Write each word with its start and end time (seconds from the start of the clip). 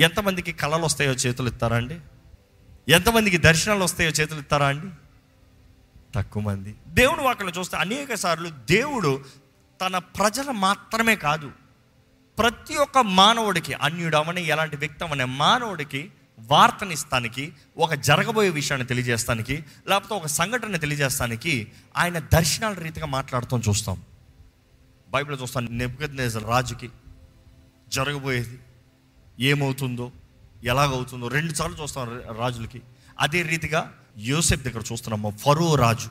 ఎంతమందికి 0.00 0.52
కళలు 0.52 0.82
వస్తాయో 0.82 1.12
చేతులు 1.12 1.48
ఇస్తారా 1.48 1.76
అండి? 1.76 2.00
ఎంతమందికి 2.88 3.36
దర్శనాలు 3.36 3.84
వస్తాయో 3.84 4.10
చేతులు 4.10 4.40
ఇస్తారా 4.40 4.66
అండి? 4.66 4.86
తక్కువ 6.14 6.42
మంది. 6.42 6.74
దేవుడు 6.88 7.20
వాక్యలో 7.20 7.50
చూస్తే 7.50 7.76
అనేక 7.76 8.14
సార్లు 8.14 8.48
దేవుడు 8.48 9.24
తన 9.80 9.98
ప్రజలు 9.98 10.50
మాత్రమే 10.50 11.16
కాదు 11.16 11.50
ప్రతి 12.38 12.74
ఒక్క 12.74 12.98
మానవుడికి 12.98 13.72
అన్యుడమని 13.72 14.46
ఎలాంటి 14.46 14.76
వ్యక్తి 14.76 15.04
అనే 15.04 15.24
మానవుడికి 15.24 16.12
వార్తనిస్తానికి 16.40 17.52
ఒక 17.76 17.94
జరగబోయే 17.94 18.50
విషయాన్ని 18.50 18.86
తెలియజేస్తానికి 18.88 19.64
లేకపోతే 19.88 20.14
ఒక 20.14 20.26
సంఘటన 20.26 20.76
తెలియజేస్తానికి 20.76 21.72
ఆయన 21.96 22.18
దర్శనాల 22.18 22.72
రీతిగా 22.72 23.06
మాట్లాడుతూ 23.06 23.58
చూస్తాం. 23.58 24.02
బైబిల్ 25.08 25.40
చూస్తాం 25.42 25.64
నెప్పుకొద్దు 25.70 26.38
రాజుకి 26.38 26.90
జరగబోయేది 27.88 28.58
ఏమవుతుందో 29.40 30.12
ఎలాగవుతుందో 30.64 31.28
రెండు 31.28 31.54
సార్లు 31.54 31.76
చూస్తాం 31.82 32.22
రాజులకి. 32.38 32.82
అదే 33.20 33.42
రీతిగా 33.42 33.92
యోసెఫ్ 34.18 34.62
దగ్గర 34.62 34.82
చూస్తున్నాము 34.92 35.38
ఫరో 35.44 35.74
రాజు. 35.74 36.08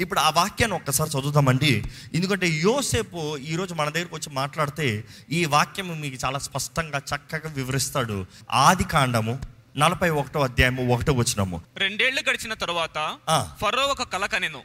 ఇప్పుడు 0.00 0.20
ఆ 0.20 0.30
వాక్యాన్ని 0.30 0.76
ఒక్కసారి 0.76 1.10
చదువుతామండి 1.10 1.84
ఎందుకంటే 2.14 2.48
యోసేపు 2.48 3.36
ఈరోజు 3.38 3.74
మన 3.74 3.88
దగ్గరకు 3.88 4.16
వచ్చి 4.16 4.34
మాట్లాడితే 4.34 5.04
ఈ 5.30 5.44
వాక్యం 5.44 6.00
మీకు 6.00 6.18
చాలా 6.24 6.38
స్పష్టంగా 6.38 6.98
చక్కగా 6.98 7.52
వివరిస్తాడు. 7.52 8.26
ఆది 8.50 8.84
కాండము 8.84 9.40
నలభై 9.76 10.10
ఒకటో 10.10 10.40
అధ్యాయము 10.40 10.94
ఒకటో 10.94 11.12
వచ్చినము 11.12 11.62
రెండేళ్ళు 11.76 12.22
గడిచిన 12.30 12.54
తరువాత. 12.54 13.16
ఫరో 13.60 13.82
ఒక 13.82 14.02
కల 14.02 14.26
కనెను. 14.26 14.62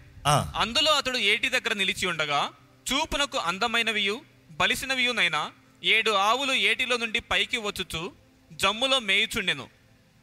అందులో 0.57 0.91
అతడు 0.91 1.17
ఏటి 1.17 1.49
దగ్గర 1.49 1.73
నిలిచి 1.73 2.07
ఉండగా 2.07 2.49
చూపునకు 2.91 3.37
అందమైనవియు 3.37 4.21
బలిసినవియునైనా 4.51 5.49
ఏడు 5.83 6.11
ఆవులు 6.11 6.53
ఏటిలో 6.53 6.97
నుండి 6.97 7.19
పైకి 7.19 7.57
వచ్చుచు 7.57 8.11
జమ్ములో 8.53 8.99
మేయుచుండెను. 8.99 9.67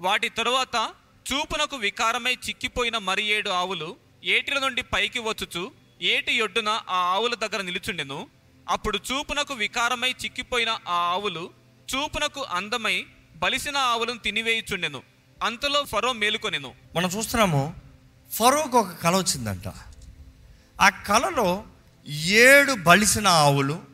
వాటి 0.01 0.29
తరువాత 0.29 0.91
చూపునకు 1.33 1.77
వికారమై 1.77 2.33
చిక్కిపోయిన 2.33 2.99
మరి 2.99 3.27
ఏడు 3.27 3.51
ఆవులు 3.51 3.97
ఏటిల 4.25 4.59
నుండి 4.59 4.83
పైకి 4.83 5.19
వచ్చుచు 5.19 5.73
ఏటి 6.03 6.41
ఒడ్డున 6.41 6.69
ఆ 6.69 6.97
ఆవుల 6.97 7.35
దగ్గర 7.35 7.63
నిలుచుండెను. 7.63 8.27
అప్పుడు 8.69 8.99
చూపునకు 9.13 9.55
వికారమై 9.55 10.15
చిక్కిపోయిన 10.25 10.79
ఆ 10.89 10.93
ఆవులు 10.93 11.51
చూపునకు 11.95 12.43
అందమై 12.43 13.07
బలిసిన 13.37 13.77
ఆవులను 13.77 14.19
తినివేయుచుండెను. 14.19 15.03
అంతలో 15.43 15.85
ఫరో 15.85 16.13
మేలుకొనెను. 16.13 16.75
మనం 16.97 17.09
చూస్తున్నాము 17.09 17.75
ఫరోకు 18.33 18.79
ఒక 18.79 18.89
కళ 18.89 19.17
వచ్చిందంట. 19.17 19.73
ఆ 20.81 20.89
కళలో 20.89 21.65
ఏడు 22.27 22.73
బలిసిన 22.73 23.29
ఆవులు 23.29 23.88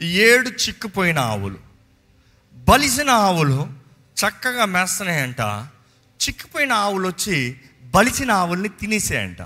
ఏడు 0.00 0.48
చిక్కుపోయిన 0.48 1.18
ఆవులు. 1.18 1.58
బలిసిన 2.54 3.10
ఆవులు 3.10 3.68
చక్కగా 3.94 4.64
మేస్తున్నాయంట. 4.64 5.40
చిక్కిపోయిన 6.28 6.72
ఆవులు 6.72 7.08
వచ్చి 7.08 7.60
బలిసిన 7.84 8.30
ఆవుల్ని 8.30 8.68
తినేసాయంట. 8.68 9.42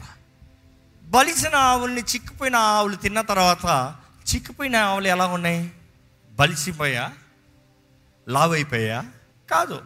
బలిసిన 1.05 1.55
ఆవుల్ని 1.55 2.01
చిక్కిపోయిన 2.01 2.57
ఆవులు 2.57 2.97
తిన్న 2.97 3.21
తర్వాత 3.21 3.95
చిక్కిపోయిన 4.35 4.77
ఆవులు 4.77 5.07
ఎలా 5.07 5.27
ఉన్నాయి? 5.27 5.73
బలిసిపోయా? 6.33 7.13
లావైపోయా? 8.29 9.05
కాదు. 9.51 9.83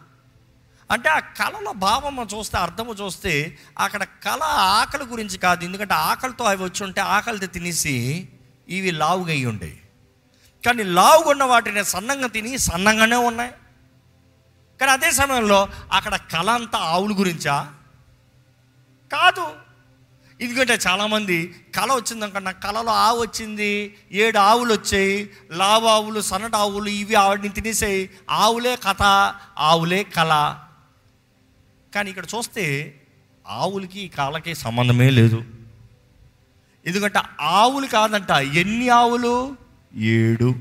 అంటే 0.90 1.08
ఆ 1.08 1.18
కళల 1.18 1.72
భావము 1.72 2.26
చూస్తే 2.34 2.58
అర్థము 2.58 2.94
చూస్తే 2.94 3.58
అక్కడ 3.78 4.04
కళ 4.04 4.42
ఆకలి 4.42 5.04
గురించి 5.04 5.38
కాదు. 5.38 5.64
ఎందుకంటే 5.64 5.94
ఆకలితో 5.94 6.44
అవి 6.44 6.64
వచ్చి 6.64 6.84
ఉంటే 6.84 7.00
ఆకలితో 7.00 7.46
తినేసి 7.46 8.28
ఇవి 8.68 8.90
లావుగా 8.90 9.30
అయి 9.30 9.44
ఉండేవి 9.44 9.80
కానీ 10.66 10.82
లావుగా 10.82 11.30
ఉన్న 11.30 11.44
వాటిని 11.44 11.84
సన్నంగా 11.84 12.26
తిని 12.26 12.58
సన్నంగానే 12.58 13.16
ఉన్నాయి. 13.16 13.50
కానీ 14.80 14.92
అదే 14.92 15.10
సమయంలో 15.10 15.68
అక్కడ 15.92 16.16
కళ 16.16 16.50
అంతా 16.50 16.78
ఆవుల 16.78 17.14
గురించా? 17.18 17.72
కాదు. 19.12 19.46
ఎందుకంటే 20.40 20.78
చాలామంది 20.86 21.64
కళ 21.74 21.92
వచ్చిందనుకో 21.92 22.38
నా 22.38 22.50
కళలో 22.50 22.92
ఆవు 22.92 23.20
వచ్చింది 23.20 23.96
ఏడు 24.12 24.38
ఆవులు 24.38 24.72
వచ్చాయి 24.72 25.30
లావు 25.52 25.86
ఆవులు 25.86 26.20
సన్నటి 26.20 26.56
ఆవులు 26.56 26.88
ఇవి 26.88 27.14
ఆవిడని 27.14 27.48
తినేసాయి. 27.48 28.10
ఆవులే 28.30 28.76
కథ 28.76 29.02
ఆవులే 29.58 30.02
కళ. 30.02 30.58
కానీ 31.94 32.08
ఇక్కడ 32.08 32.24
చూస్తే 32.36 32.94
ఆవులకి 33.46 34.00
ఈ 34.00 34.08
కళకి 34.08 34.54
సంబంధమే 34.54 35.10
లేదు. 35.10 35.44
ఎందుకంటే 36.86 37.20
ఆవులు 37.40 37.86
కాదంట 37.86 38.30
ఎన్ని 38.30 38.88
ఆవులు? 38.88 39.67
ఏడు. 39.98 40.54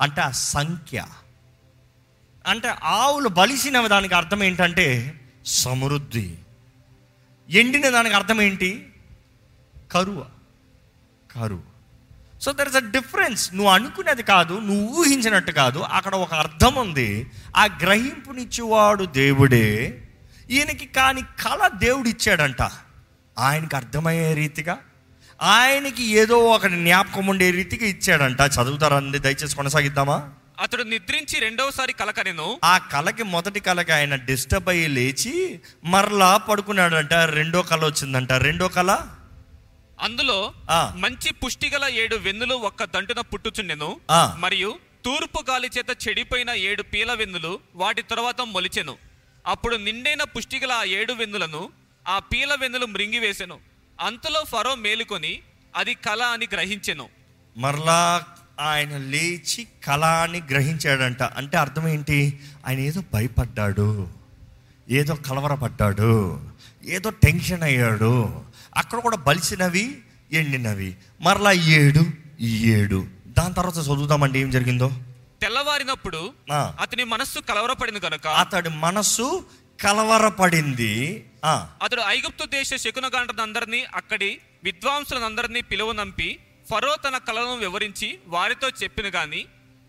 అంటే 0.00 0.20
ఆ 0.20 0.30
సంఖ్య. 0.30 1.06
అంటే 2.46 2.74
ఆవులు 2.84 3.28
బలిసిన 3.28 3.86
దానికి 3.86 4.14
అర్థం 4.14 4.44
ఏంటంటే 4.44 5.20
సమృద్ధి. 5.46 6.38
ఎండిన 7.50 7.88
దానికి 7.88 8.14
అర్థం 8.14 8.42
ఏంటి? 8.42 8.92
కరువ. 9.92 10.26
కరువు. 11.32 11.70
So 12.40 12.52
there 12.52 12.68
is 12.68 12.76
a 12.76 12.78
difference 12.78 13.54
నువ్వు 13.54 13.72
అనుకునేది 13.72 14.22
కాదు 14.22 14.58
నువ్వు 14.58 14.98
ఊహించినట్టు 14.98 15.52
కాదు 15.52 15.78
అక్కడ 15.78 16.14
ఒక 16.14 16.34
అర్థం 16.34 16.74
ఉంది. 16.74 17.30
ఆ 17.56 17.64
గ్రహింపునిచ్చేవాడు 17.64 19.04
దేవుడే. 19.04 20.02
ఈయనకి 20.50 20.86
కాని 20.86 21.22
కళ 21.22 21.68
దేవుడు 21.68 22.08
ఇచ్చాడంట 22.08 22.62
ఆయనకి 23.38 23.76
అర్థమయ్యే 23.76 24.34
రీతిగా 24.34 24.78
ఆయనకి 25.42 26.02
ఏదో 26.02 26.38
ఒక 26.38 26.66
జ్ఞాపకం 26.66 27.26
ఉండే 27.26 27.50
రీతిగా 27.50 27.86
ఇచ్చాడంట. 27.86 28.40
చదువుతారా? 28.40 28.96
అండి 28.96 29.18
దయచేసి 29.18 29.56
కొనసాగిద్దామా? 29.56 30.30
అతడు 30.60 30.82
నిద్రించి 30.82 31.40
రెండవసారి 31.40 31.92
కలకనెను 31.92 32.60
ఆ 32.64 32.78
కళకి 32.78 33.22
మొదటి 33.22 33.60
కళకి 33.60 33.92
ఆయన 33.92 34.14
డిస్టర్బ్ 34.14 34.68
అయ్యి 34.68 34.88
లేచి 34.88 35.60
మరలా 35.84 36.36
పడుకున్నాడంట. 36.36 37.12
రెండో 37.12 37.62
కళ 37.62 37.86
వచ్చిందంట. 37.86 38.32
రెండో 38.32 38.68
కళ 38.68 38.98
అందులో. 40.00 40.52
మంచి 40.96 41.32
పుష్టిగల 41.32 41.84
ఏడు 41.84 42.16
వెన్నులు 42.16 42.54
ఒక్క 42.54 42.84
దంటున 42.84 43.20
పుట్టుచుండెను. 43.20 44.00
మరియు 44.38 44.78
తూర్పు 45.04 45.50
గాలి 45.50 45.70
చేత 45.78 46.08
చెడిపోయిన 46.08 46.50
ఏడు 46.50 46.82
పీల 46.82 47.12
వెన్నులు 47.12 47.60
వాటి 47.74 48.02
తరువాత 48.02 48.40
మొలిచెను. 48.40 48.96
అప్పుడు 49.46 49.76
నిండైన 49.76 50.22
పుష్టిగల 50.22 50.72
ఆ 50.72 50.84
ఏడు 50.84 51.12
వెన్నులను 51.12 51.70
ఆ 52.08 52.18
పీల 52.18 52.54
వెన్నులు 52.60 52.86
మృంగివేసెను. 52.86 53.69
అంతలో 54.00 54.44
ఫరో 54.44 54.74
మేలుకొని 54.74 55.40
అది 55.76 55.94
కళ 55.94 56.22
అని 56.22 56.48
గ్రహించెను. 56.52 57.08
మరలా 57.56 58.24
ఆయన 58.60 58.96
లేచి 58.96 59.66
కళ 59.86 60.04
అని 60.04 60.42
గ్రహించాడంట. 60.50 61.22
అంటే 61.22 61.56
అర్థం 61.56 61.88
ఏంటి? 61.88 62.40
ఆయన 62.66 62.78
ఏదో 62.78 63.02
భయపడ్డాడు. 63.14 64.08
ఏదో 64.90 65.14
కలవరపడ్డాడు. 65.14 66.40
ఏదో 66.84 67.10
టెన్షన్ 67.10 67.62
అయ్యాడు. 67.62 68.42
అక్కడ 68.76 68.98
కూడా 68.98 69.16
బలిసినవి 69.16 69.98
ఎండినవి. 70.32 70.96
మరలా 71.20 71.52
ఏడు 71.52 72.00
ఏడు. 72.44 73.06
దాని 73.28 73.54
తర్వాత 73.54 73.76
చదువుదామండి 73.76 74.38
ఏం 74.38 74.50
జరిగిందో? 74.50 74.90
తెల్లవారినప్పుడు. 75.42 76.32
అతని 76.52 77.04
మనస్సు 77.04 77.38
కలవరపడింది 77.38 78.00
గనుక 78.00 78.26
అతడి 78.26 78.68
మనస్సు 78.68 79.44
కలవరపడింది. 79.80 81.24
అతడు 81.82 82.02
ఐగుప్తు 82.06 82.44
దేశ 82.44 82.74
శకునగాండ్రందరినీ 82.74 83.84
అక్కడి 83.94 84.40
విద్వాంసులందరినీ 84.64 85.60
పిలువనంపి 85.60 86.38
ఫరో 86.70 86.96
తన 86.96 87.18
కళలను 87.18 87.56
వివరించి 87.56 88.18
వారితో 88.26 88.68
చెప్పిన 88.68 89.06
గాని 89.08 89.46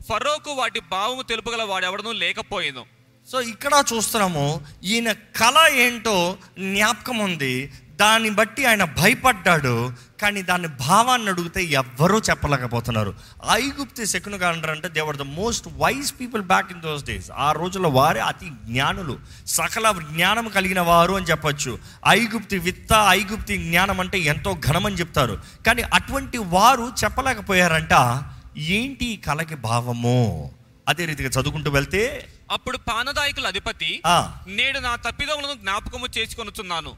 ఫరోకు 0.10 0.52
వాటి 0.52 0.80
భావము 0.80 1.22
తెలుపగల 1.22 1.64
వాడెవడనూ 1.64 2.12
లేకపోయేను. 2.12 2.86
సో 3.28 3.42
ఇక్కడ 3.42 3.84
చూస్తున్నాము 3.94 4.66
ఈయన 4.84 5.12
కళ 5.12 5.68
ఏంటో 5.74 6.38
జ్ఞాపకం 6.60 7.18
ఉంది 7.18 7.74
దాన్ని 8.02 8.30
బట్టి 8.30 8.66
ఆయన 8.66 8.84
భయపడ్డాడు 8.84 9.92
కానీ 10.22 10.42
దాని 10.42 10.68
భావాన్ని 10.68 11.30
అడిగితే 11.30 11.64
ఎవ్వరూ 11.64 12.20
చెప్పలేకపోతున్నారు. 12.20 13.14
ఐగుప్తి 13.52 14.06
శకునుగా 14.06 14.50
అంటారంటే 14.50 14.90
they were 14.90 15.18
the 15.18 15.22
most 15.22 15.68
wise 15.78 16.14
people 16.20 16.42
back 16.42 16.72
in 16.72 16.82
those 16.82 17.04
days 17.04 17.32
ఆ 17.38 17.52
రోజుల్లో 17.52 17.90
వారే 17.90 18.20
అతి 18.20 18.46
జ్ఞానులు. 18.46 19.20
సకల 19.48 19.96
జ్ఞానం 20.14 20.48
కలిగిన 20.48 20.82
వారు 20.82 21.14
అని 21.14 21.26
చెప్పొచ్చు. 21.26 21.80
ఐగుప్తి 22.08 22.58
విత్త 22.58 23.06
ఐగుప్తి 23.10 23.58
జ్ఞానం 23.58 24.00
అంటే 24.00 24.20
ఎంతో 24.20 24.58
ఘనమని 24.68 24.96
చెప్తారు. 24.96 25.42
కానీ 25.68 25.82
అటువంటి 25.82 26.38
వారు 26.38 26.92
చెప్పలేకపోయారంట 27.04 28.24
ఏంటి 28.58 29.22
కలకి 29.28 29.56
భావము? 29.56 30.52
అదే 30.90 31.06
రీతిగా 31.06 31.30
చదువుకుంటూ 31.30 31.72
వెళ్తే 31.72 32.28
అప్పుడు 32.52 32.78
పానదాయకుల 32.78 33.48
అధిపతి 33.48 33.90
నేడు 34.48 34.80
నా 34.80 34.96
తప్పిదములను 34.96 35.54
జ్ఞాపకము 35.54 36.08
చేసుకొనుచున్నాను. 36.18 36.92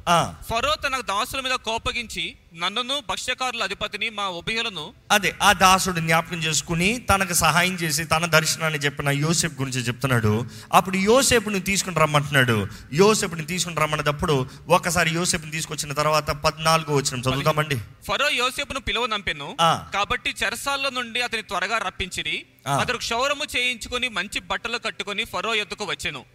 ఫరో 0.50 0.76
తన 0.76 1.02
దాసుల 1.02 1.40
మీద 1.40 1.56
కోపగించి 1.64 2.24
నన్నును 2.56 3.04
భక్ష్యకారుల 3.10 3.64
అధిపతిని 3.64 4.10
మా 4.10 4.30
ఉభయులను 4.30 4.84
అదే 5.12 5.36
ఆ 5.42 5.54
దాసుడు 5.54 6.00
జ్ఞాపకం 6.00 6.38
చేసుకుని 6.38 7.00
తనకు 7.10 7.34
సహాయం 7.34 7.76
చేసి 7.76 8.04
తన 8.06 8.26
దర్శనాన్ని 8.26 8.80
చెప్పిన 8.80 9.10
యోసేపు 9.10 9.62
గురించి 9.62 9.80
చెప్తున్నాడు. 9.80 10.34
అప్పుడు 10.74 10.98
యోసేపుని 10.98 11.60
తీసుకుని 11.60 12.00
రమ్మంటున్నాడు. 12.00 12.58
యోసేపుని 12.94 13.46
తీసుకుని 13.46 13.76
రమ్మన్నప్పుడు 13.76 14.36
ఒకసారి 14.70 15.10
యోసేపుని 15.14 15.52
తీసుకొచ్చిన 15.52 15.94
తర్వాత 15.94 16.30
పద్నాలుగో 16.44 16.96
వచ్చిన 16.96 17.20
చదువుతామండి. 17.20 17.76
ఫరో 18.08 18.30
యోసేపును 18.34 18.80
పిలువనంపెను 18.80 19.58
ఆ. 19.62 19.72
కాబట్టి 19.94 20.36
చెరసాల్లో 20.44 20.90
నుండి 20.90 21.22
అతని 21.22 21.42
త్వరగా 21.42 21.78
రప్పించిరి. 21.78 22.36
ఆ. 22.68 22.74
అతడు 22.78 22.98
క్షౌరము 22.98 23.44
చేయించుకొని 23.56 24.10
మంచి 24.10 24.40
బట్టలు 24.42 24.78
కట్టుకొని 24.78 25.26
ఫరో 25.26 25.43
ఎద్దుకు 25.52 25.84
వచ్చెను. 25.86 26.26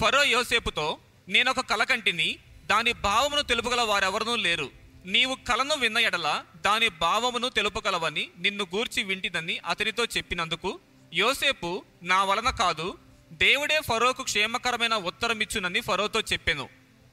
ఫరో 0.00 0.22
యోసేపుతో 0.24 0.98
నేనొక 1.28 1.60
కల 1.60 1.84
కంటిని 1.84 2.36
దాని 2.66 2.92
భావమును 2.92 3.42
తెలుపగల 3.42 3.80
వారెవరనూ 3.80 4.36
లేరు. 4.36 4.70
నీవు 5.06 5.34
కలను 5.34 5.74
విన్న 5.74 5.98
ఎడల 5.98 6.44
దాని 6.56 6.88
భావమును 6.88 7.48
తెలుపగలవని 7.48 8.28
నిన్ను 8.38 8.66
గూర్చి 8.74 9.02
వింటిదని 9.02 9.58
అతనితో 9.58 10.04
చెప్పినందుకు 10.04 10.80
యోసేపు 11.14 11.84
నా 12.02 12.24
వలన 12.24 12.50
కాదు 12.50 12.98
దేవుడే 13.32 13.80
ఫరోకు 13.80 14.22
క్షేమకరమైన 14.22 14.94
ఉత్తరమిచ్చునని 14.94 15.80
ఫరోతో 15.80 16.20
చెప్పెను. 16.20 16.68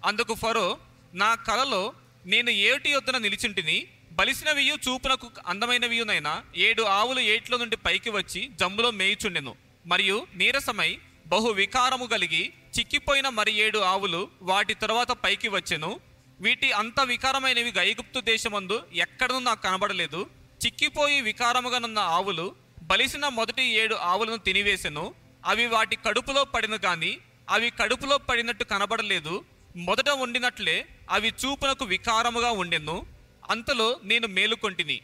అందుకు 0.05 0.33
ఫరో 0.33 0.77
నా 1.13 1.35
కలలో 1.35 1.93
నేను 2.25 2.49
ఏటి 2.49 2.89
యొద్దన 2.89 3.17
నిలిచింటిని 3.17 3.87
బలిసినవియు 4.11 4.75
చూపునకు 4.75 5.31
అందమైనవియునైనా 5.47 6.43
ఏడు 6.55 6.83
ఆవులు 6.83 7.19
ఏట్లో 7.19 7.57
నుండి 7.57 7.75
పైకి 7.75 8.09
వచ్చి 8.09 8.49
జమ్ములో 8.55 8.91
మేయుచుండెను. 8.91 9.55
మరియు 9.85 10.27
నీరసమై 10.35 10.97
బహు 11.27 11.47
వికారము 11.47 12.05
కలిగి 12.05 12.53
చిక్కిపోయిన 12.79 13.29
మరి 13.29 13.51
ఏడు 13.51 13.79
ఆవులు 13.79 14.29
వాటి 14.41 14.73
తరువాత 14.73 15.11
పైకి 15.11 15.47
వచ్చెను. 15.47 15.99
వీటి 16.39 16.71
అంత 16.71 17.01
వికారమైనవి 17.01 17.73
ఐగుప్తు 17.79 18.19
దేశమందు 18.19 18.83
ఎక్కడనూ 18.93 19.39
నాకు 19.39 19.61
కనబడలేదు. 19.61 20.29
చిక్కిపోయి 20.65 21.21
వికారముగానున్న 21.21 21.99
ఆవులు 21.99 22.55
బలిసిన 22.83 23.27
మొదటి 23.27 23.63
ఏడు 23.63 23.95
ఆవులను 23.95 24.37
తినివేసెను. 24.37 25.13
అవి 25.45 25.67
వాటి 25.67 25.95
కడుపులో 25.95 26.43
పడిన 26.43 26.75
కానీ 26.75 27.17
అవి 27.49 27.69
కడుపులో 27.69 28.17
పడినట్టు 28.17 28.63
కనబడలేదు. 28.63 29.45
మొదట 29.75 30.09
వండినట్లే 30.09 30.85
అవి 31.09 31.33
చూపునకు 31.45 31.85
వికారముగా 31.85 32.51
ఉండెను. 32.51 33.05
అంతలో 33.49 33.99
నేను 34.03 34.27
మేలుకొంటిని. 34.27 35.01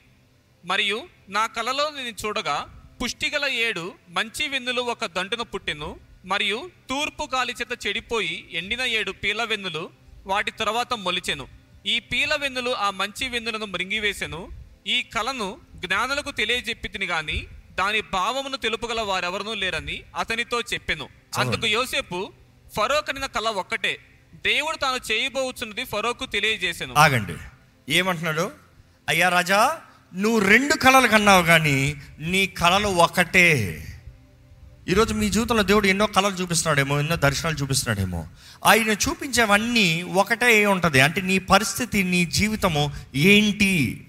మరియు 0.65 1.07
నా 1.29 1.47
కలలో 1.47 1.89
నేను 1.89 2.15
చూడగా 2.25 2.83
పుష్టిగల 3.03 3.45
ఏడు 3.45 3.93
మంచి 4.09 4.47
వెన్నులు 4.47 4.81
ఒక 4.81 5.05
దంటును 5.05 5.43
పుట్టెను. 5.43 6.12
మరియు 6.25 6.69
తూర్పు 6.89 7.29
గాలి 7.35 7.53
చేత 7.61 7.87
చెడిపోయి 7.87 8.49
ఎండిన 8.51 8.81
ఏడు 8.81 9.11
పీల 9.11 9.43
వెన్నులు 9.43 9.89
వాటి 10.25 10.51
తర్వాత 10.51 10.93
మొలిచెను. 10.93 11.47
ఈ 11.85 11.99
పీల 11.99 12.35
వెన్నులు 12.35 12.71
ఆ 12.71 12.89
మంచి 12.89 13.29
వెన్నులను 13.29 13.65
మృంగివేసెను 13.65 14.49
ఈ 14.87 15.03
కలను 15.03 15.57
జ్ఞానులకు 15.75 16.31
తెలియజెప్పితిని 16.31 17.05
గాని 17.05 17.47
దాని 17.71 18.01
భావమును 18.01 18.57
తెలుపగల 18.57 19.01
వారెవరనూ 19.01 19.53
లేరని 19.53 20.03
అతనితో 20.15 20.61
చెప్పెను. 20.61 21.09
అందుకు 21.37 21.67
యోసేపు 21.67 22.33
ఫరో 22.75 23.01
కనిన 23.01 23.25
కల 23.25 23.47
ఒక్కటే. 23.47 23.97
దేవుడు 24.33 24.77
తాను 24.77 25.11
చేయబోచున్నది 25.11 25.85
ఫరోకు 25.85 26.25
తెలియజేసెను. 26.25 26.93
ఆగండి. 26.93 27.33
ఏమంటున్నాడు? 27.93 28.51
అయ్యా 29.09 29.29
రాజా 29.29 29.81
నువ్వు 30.15 30.39
రెండు 30.39 30.75
కళలు 30.75 31.07
కన్నావు 31.07 31.43
కానీ 31.43 31.95
నీ 32.19 32.47
కళలు 32.47 32.87
ఒకటే 32.87 33.85
ఈరోజు 34.89 35.13
మీ 35.13 35.29
జీవితంలో 35.29 35.63
దేవుడు 35.63 35.87
ఎన్నో 35.87 36.05
కళలు 36.05 36.33
చూపిస్తున్నాడేమో 36.33 36.99
ఎన్నో 36.99 37.15
దర్శనాలు 37.15 37.55
చూపిస్తున్నాడేమో. 37.55 38.27
ఆయన 38.65 38.89
చూపించేవన్నీ 38.89 40.01
ఒకటే 40.01 40.65
ఉంటుంది. 40.65 40.99
అంటే 40.99 41.21
నీ 41.21 41.39
పరిస్థితి 41.39 42.03
నీ 42.03 42.25
జీవితము 42.25 42.91
ఏంటి? 43.15 44.05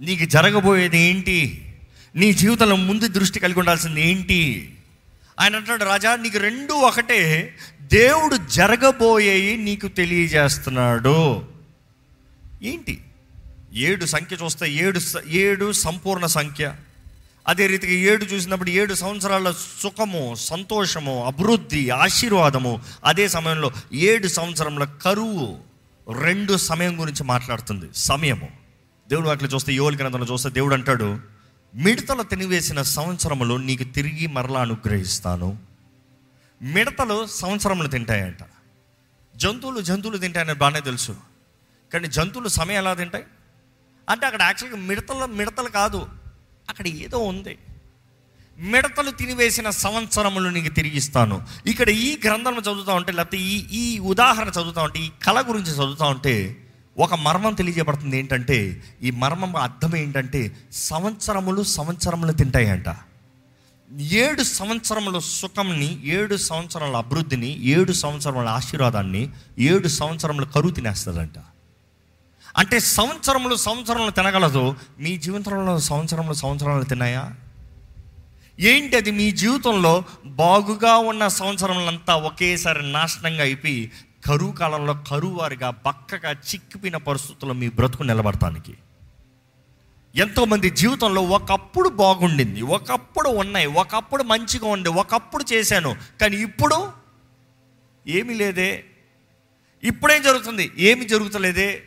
నీకు 0.00 0.24
జరగబోయేది 0.24 0.98
ఏంటి? 0.98 1.74
నీ 2.16 2.32
జీవితంలో 2.32 2.76
ముందు 2.76 3.06
దృష్టి 3.08 3.40
కలిగి 3.40 3.58
ఉండాల్సింది 3.58 4.10
ఏంటి? 4.10 4.74
ఆయన 5.40 5.56
అంటాడు 5.56 5.84
రాజా 5.84 6.16
నీకు 6.16 6.38
రెండు 6.38 6.72
ఒకటే. 6.72 7.54
దేవుడు 7.82 8.36
జరగబోయేవి 8.36 9.56
నీకు 9.56 9.88
తెలియజేస్తున్నాడు. 9.88 11.44
ఏంటి? 12.62 13.04
ఏడు 13.74 14.04
సంఖ్య 14.04 14.36
చూస్తే 14.44 14.72
ఏడు 14.72 15.00
ఏడు 15.28 15.72
సంపూర్ణ 15.72 16.26
సంఖ్య. 16.26 16.72
అదే 17.48 17.66
రీతిగా 17.66 17.92
ఏడు 17.92 18.24
చూసినప్పుడు 18.24 18.70
ఏడు 18.70 18.94
సంవత్సరాల 18.94 19.54
సుఖము 19.82 20.34
సంతోషము 20.34 21.24
అభివృద్ధి 21.24 21.90
ఆశీర్వాదము. 21.90 22.82
అదే 23.04 23.28
సమయంలో 23.28 23.72
ఏడు 23.92 24.28
సంవత్సరంలో 24.28 24.86
కరువు 24.86 25.58
రెండు 26.12 26.56
సమయం 26.56 27.00
గురించి 27.00 27.24
మాట్లాడుతుంది. 27.24 27.86
సమయము. 27.96 28.48
దేవుడు 29.08 29.28
వాటిలో 29.28 29.50
చూస్తే 29.50 29.72
యోలి 29.72 29.96
గ్రంథంలో 29.96 30.26
చూస్తే 30.26 30.50
దేవుడు 30.50 30.74
అంటాడు 30.74 31.18
మిడతలు 31.74 32.22
తినివేసిన 32.22 32.82
సంవత్సరములు 32.82 33.54
నీకు 33.54 33.84
తిరిగి 33.84 34.26
మరలా 34.26 34.60
అనుగ్రహిస్తాను. 34.60 35.58
మిడతలు 36.62 37.26
సంవత్సరములు 37.26 37.88
తింటాయంట. 37.88 38.38
జంతువులు 39.36 39.80
జంతువులు 39.80 40.18
తింటాయని 40.18 40.52
బాగానే 40.52 40.80
తెలుసు. 40.80 41.16
కానీ 41.92 42.08
జంతువులు 42.08 42.48
సమయం 42.48 42.78
ఎలా 42.78 42.94
తింటాయి? 42.94 43.24
అంటే 44.10 44.26
అక్కడ 44.26 44.42
యాక్చువల్గా 44.42 44.80
మిడతలు 44.80 45.26
మిడతలు 45.26 45.68
కాదు. 45.68 46.08
అక్కడ 46.68 46.86
ఏదో 46.86 47.18
ఉంది. 47.18 47.58
మిడతలు 48.58 49.10
తినివేసిన 49.10 49.70
సంవత్సరములు 49.70 50.48
నీకు 50.48 50.74
తిరిగిస్తాను. 50.74 51.42
ఇక్కడ 51.66 51.88
ఈ 51.88 52.18
గ్రంథం 52.24 52.54
చదువుతూ 52.58 52.92
ఉంటే 52.92 53.12
లేకపోతే 53.12 53.38
ఈ 53.38 53.64
ఈ 53.72 53.98
ఉదాహరణ 53.98 54.48
చదువుతూ 54.48 54.80
ఉంటే 54.80 54.98
ఈ 54.98 55.10
కళ 55.22 55.44
గురించి 55.48 55.70
చదువుతూ 55.70 56.04
ఉంటే 56.04 56.56
ఒక 56.98 57.14
మర్మం 57.14 57.54
తెలియజేయబడుతుంది 57.54 58.18
ఏంటంటే 58.18 58.82
ఈ 59.02 59.10
మర్మం 59.10 59.56
అర్థం 59.56 59.96
ఏంటంటే 59.96 60.56
సంవత్సరములు 60.72 61.62
సంవత్సరములు 61.62 62.32
తింటాయంట. 62.32 62.96
ఏడు 64.00 64.42
సంవత్సరముల 64.42 65.18
సుఖంని 65.18 66.06
ఏడు 66.06 66.36
సంవత్సరాల 66.36 66.96
అభివృద్ధిని 66.96 67.64
ఏడు 67.64 67.92
సంవత్సరముల 67.92 68.48
ఆశీర్వాదాన్ని 68.48 69.30
ఏడు 69.58 69.88
సంవత్సరముల 69.88 70.44
కరువు 70.44 70.70
తినేస్తుందంట. 70.70 71.38
అంటే 72.58 72.80
సంవత్సరములు 72.80 73.56
సంవత్సరములు 73.56 74.10
తినగలదు. 74.10 74.74
మీ 74.98 75.16
జీవితంలో 75.16 75.80
సంవత్సరములు 75.80 76.32
సంవత్సరాలు 76.32 76.82
తిన్నాయా? 76.82 77.34
ఏంటి 78.60 78.96
అది? 78.96 79.10
మీ 79.10 79.30
జీవితంలో 79.30 80.04
బాగుగా 80.26 80.96
ఉన్న 80.96 81.28
సంవత్సరములంతా 81.28 82.16
ఒకేసారి 82.16 82.92
నాశనంగా 82.92 83.42
అయిపోయి 83.42 83.92
కరువు 84.26 84.52
కాలంలో 84.52 84.94
కరువువారిగా 84.94 85.70
బక్కగా 85.70 86.30
చిక్కిపోయిన 86.32 86.96
పరిస్థితుల్లో 86.96 87.54
మీ 87.54 87.68
బ్రతుకు 87.68 88.02
నిలబడటానికి. 88.02 88.74
ఎంతోమంది 90.14 90.70
జీవితంలో 90.70 91.22
ఒకప్పుడు 91.22 91.88
బాగుండింది 91.88 92.62
ఒకప్పుడు 92.62 93.28
ఉన్నాయి 93.28 93.66
ఒకప్పుడు 93.66 94.22
మంచిగా 94.22 94.68
ఉంది 94.68 94.88
ఒకప్పుడు 94.88 95.44
చేశాను 95.52 95.96
కానీ 96.20 96.36
ఇప్పుడు 96.36 96.88
ఏమీ 98.06 98.34
లేదే. 98.34 98.84
ఇప్పుడేం 99.84 100.22
జరుగుతుంది? 100.22 100.72
ఏమి 100.78 101.04
జరుగుతలేదే. 101.04 101.82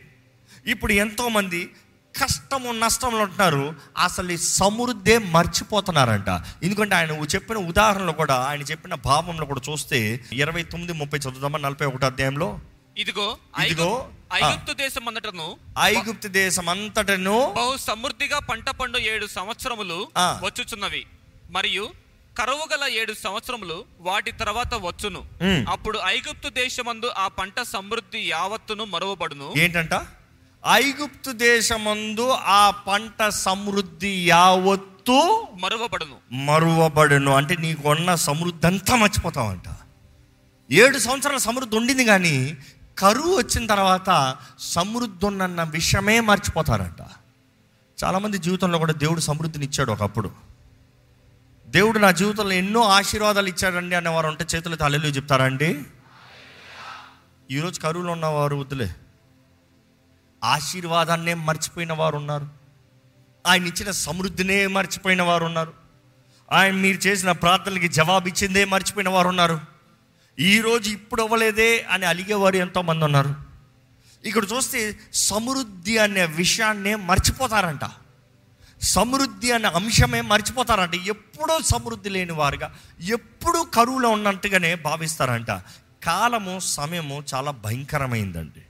ఇప్పుడు 0.65 0.93
ఎంతోమంది 0.93 1.73
కష్టము 2.21 2.71
నష్టంలో 2.71 3.17
ఉంటున్నారు 3.17 3.75
అసలు 3.97 4.31
ఈ 4.31 4.37
సమృద్ధే 4.37 5.17
మర్చిపోతున్నారంట. 5.17 6.29
ఎందుకంటే 6.63 6.95
ఆయన 6.95 7.11
చెప్పిన 7.11 7.57
ఉదాహరణలో 7.57 8.13
కూడా 8.13 8.35
ఆయన 8.35 8.61
చెప్పిన 8.61 8.95
భావంలో 8.95 9.45
కూడా 9.45 9.61
చూస్తే 9.71 10.25
ఇరవై 10.33 10.63
తొమ్మిది 10.63 10.93
ముప్పై 10.93 11.19
చదువుదామా 11.19 11.59
నలభై 11.59 11.85
ఒకటో 11.85 12.05
అధ్యాయంలో? 12.07 12.59
ఇదిగో 12.97 13.37
ఇదిగో, 13.65 14.09
ఐగుప్- 14.33 14.45
ఐగుప్తు 14.45 14.73
దేశం 14.73 15.07
అంతటను 15.07 15.57
ఐగుప్తు 15.81 16.27
దేశం 16.27 16.69
అంతటను 16.69 17.53
బహు 17.57 17.77
సమృద్ధిగా 17.77 18.39
పంట 18.39 18.69
పండు 18.69 18.97
ఏడు 18.97 19.27
సంవత్సరములు. 19.27 20.07
వచ్చుచున్నవి. 20.43 21.05
మరియు 21.51 21.89
కరువు 22.39 22.67
గల 22.73 22.91
ఏడు 22.91 23.13
సంవత్సరములు 23.13 23.85
వాటి 23.99 24.31
తర్వాత 24.31 24.73
వచ్చును. 24.73 25.25
అప్పుడు 25.69 25.99
ఐగుప్తు 26.05 26.49
దేశమందు 26.49 27.11
ఆ 27.17 27.27
పంట 27.27 27.61
సమృద్ధి 27.61 28.19
యావత్తును 28.19 28.85
మరువబడును. 28.85 29.53
ఏంటంట? 29.57 29.93
ఐగుప్తు 30.69 31.31
దేశమందు 31.31 32.29
ఆ 32.29 32.71
పంట 32.71 33.27
సమృద్ధి 33.27 34.29
యావత్తు 34.29 35.47
మరువబడును. 35.59 36.35
మరువబడును. 36.35 37.33
అంటే 37.33 37.55
నీకున్న 37.55 38.15
సమృద్ధి 38.15 38.67
అంతా 38.67 38.95
మర్చిపోతావంట. 38.95 39.63
ఏడు 40.71 40.97
సంవత్సరాల 40.97 41.37
సమృద్ధి 41.37 41.77
ఉండింది 41.77 42.05
కానీ 42.05 42.57
కరువు 42.97 43.37
వచ్చిన 43.37 43.67
తర్వాత 43.67 44.35
సమృద్ధి 44.59 45.25
ఉన్నన్న 45.25 45.63
విషయమే 45.63 46.19
మర్చిపోతారంట. 46.19 47.07
చాలామంది 48.03 48.37
జీవితంలో 48.37 48.77
కూడా 48.77 48.93
దేవుడు 48.93 49.19
సమృద్ధిని 49.19 49.65
ఇచ్చాడు 49.65 49.91
ఒకప్పుడు. 49.91 50.31
దేవుడు 51.67 51.99
నా 51.99 52.11
జీవితంలో 52.11 52.51
ఎన్నో 52.51 52.83
ఆశీర్వాదాలు 52.83 53.47
ఇచ్చాడండి 53.47 53.95
అన్నవారు 53.95 54.27
ఉంటే 54.27 54.45
చేతులతో 54.55 54.85
అల్లెలు 54.85 55.05
చెప్తారండి 55.05 55.83
ఈరోజు 57.51 57.79
కరువులో 57.79 58.11
ఉన్నవారు 58.11 58.55
వద్దులే. 58.55 58.93
ఆశీర్వాదాన్నే 60.43 61.33
మర్చిపోయిన 61.33 61.93
వారు 61.93 62.17
ఉన్నారు 62.17 62.47
ఆయన 63.47 63.67
ఇచ్చిన 63.67 63.91
సమృద్ధినే 63.91 64.67
మర్చిపోయిన 64.67 65.21
వారు 65.21 65.45
ఉన్నారు 65.45 65.73
ఆయన 66.51 66.73
మీరు 66.73 66.97
చేసిన 66.97 67.31
ప్రార్థనలకి 67.31 67.87
జవాబు 67.87 68.27
ఇచ్చిందే 68.27 68.65
మర్చిపోయిన 68.65 69.09
వారు 69.09 69.27
ఉన్నారు 69.27 69.59
ఈరోజు 70.39 70.89
ఇప్పుడు 70.89 71.21
అవ్వలేదే 71.21 71.85
అని 71.89 72.05
అలిగేవారు 72.05 72.55
ఎంతోమంది 72.55 73.05
ఉన్నారు. 73.05 73.35
ఇక్కడ 74.25 74.43
చూస్తే 74.55 74.99
సమృద్ధి 75.13 75.97
అనే 75.97 76.25
విషయాన్నే 76.25 76.95
మర్చిపోతారంట. 76.95 77.79
సమృద్ధి 78.81 79.51
అనే 79.51 79.67
అంశమే 79.67 80.21
మర్చిపోతారంట. 80.21 80.95
ఎప్పుడూ 80.95 81.59
సమృద్ధి 81.61 82.09
లేని 82.09 82.31
వారుగా 82.31 82.75
ఎప్పుడూ 83.01 83.63
కరువులో 83.63 84.09
ఉన్నట్టుగానే 84.09 84.75
భావిస్తారంట. 84.75 85.51
కాలము 86.03 86.59
సమయము 86.59 87.23
చాలా 87.33 87.51
భయంకరమైందండి. 87.51 88.66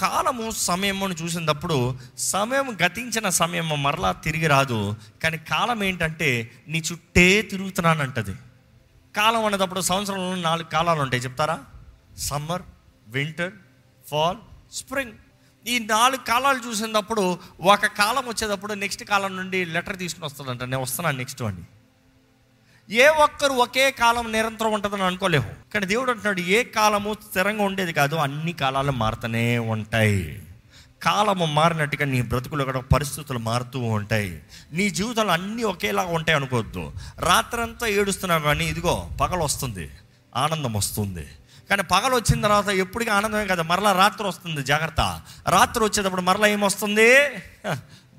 కాలము 0.00 0.50
సమయము 0.50 1.06
అని 1.06 1.14
చూసినప్పుడు 1.14 1.98
సమయం 2.18 2.76
గతించిన 2.86 3.28
సమయం 3.28 3.82
మరలా 3.82 4.12
తిరిగి 4.12 4.46
రాదు. 4.46 4.96
కానీ 5.22 5.38
కాలం 5.38 5.84
ఏంటంటే 5.84 6.50
నీ 6.68 6.82
చుట్టే 6.92 7.42
తిరుగుతున్నానంటది. 7.42 8.34
కాలం 9.16 9.44
అనేటప్పుడు 9.44 9.80
సంవత్సరంలో 9.80 10.34
నాలుగు 10.34 10.68
కాలాలు 10.68 11.00
ఉంటాయి. 11.00 11.22
చెప్తారా? 11.22 11.64
Summer 12.18 12.62
winter 13.08 13.52
fall 14.06 14.36
spring. 14.72 15.12
ఈ 15.66 15.78
నాలుగు 15.78 16.26
కాలాలు 16.28 16.60
చూసినప్పుడు 16.68 17.38
ఒక 17.60 17.86
కాలం 17.86 18.28
వచ్చేటప్పుడు 18.28 18.74
నెక్స్ట్ 18.74 19.04
కాలం 19.04 19.36
నుండి 19.36 19.64
లెటర్ 19.64 19.98
తీసుకుని 19.98 20.26
వస్తాడంట. 20.26 20.62
నేను 20.62 20.82
వస్తున్నాను 20.82 21.18
నెక్స్ట్ 21.18 21.42
అండి 21.42 21.62
ఏ 22.90 23.08
ఒక్కరు 23.08 23.52
ఒకే 23.52 23.90
కాలం 23.90 24.32
నిరంతరం 24.32 24.72
ఉంటుందని 24.72 25.02
అనుకోలేము. 25.02 25.50
కానీ 25.74 25.86
దేవుడు 25.86 26.10
అంటున్నాడు 26.10 26.40
ఏ 26.40 26.62
కాలము 26.62 27.14
స్థిరంగా 27.14 27.62
ఉండేది 27.62 27.92
కాదు 27.92 28.16
అన్ని 28.16 28.52
కాలాలు 28.52 28.92
మారుతూనే 28.92 29.58
ఉంటాయి. 29.58 30.42
కాలము 31.02 31.44
మారినట్టుగా 31.44 32.04
నీ 32.04 32.22
బ్రతుకులో 32.22 32.64
కూడా 32.64 32.80
పరిస్థితులు 32.80 33.38
మారుతూ 33.38 33.78
ఉంటాయి. 33.78 34.42
నీ 34.72 34.90
జీవితంలో 34.90 35.32
అన్నీ 35.32 35.62
ఒకేలాగా 35.62 36.08
ఉంటాయి 36.08 36.36
అనుకోవద్దు. 36.36 36.92
రాత్రంతా 37.18 37.86
ఏడుస్తున్నావు 37.86 38.42
కానీ 38.42 38.66
ఇదిగో 38.66 39.08
పగలు 39.20 39.40
వస్తుంది 39.40 39.90
ఆనందం 40.36 40.72
వస్తుంది. 40.72 41.26
కానీ 41.70 41.82
పగలు 41.82 42.14
వచ్చిన 42.16 42.42
తర్వాత 42.42 42.68
ఎప్పటికీ 42.68 43.10
ఆనందమే 43.10 43.46
కదా 43.46 43.62
మరలా 43.62 43.92
రాత్రి 43.92 44.28
వస్తుంది 44.28 44.62
జాగ్రత్త. 44.62 45.20
రాత్రి 45.48 45.84
వచ్చేటప్పుడు 45.84 46.20
మరలా 46.20 46.46
ఏమొస్తుంది? 46.46 47.14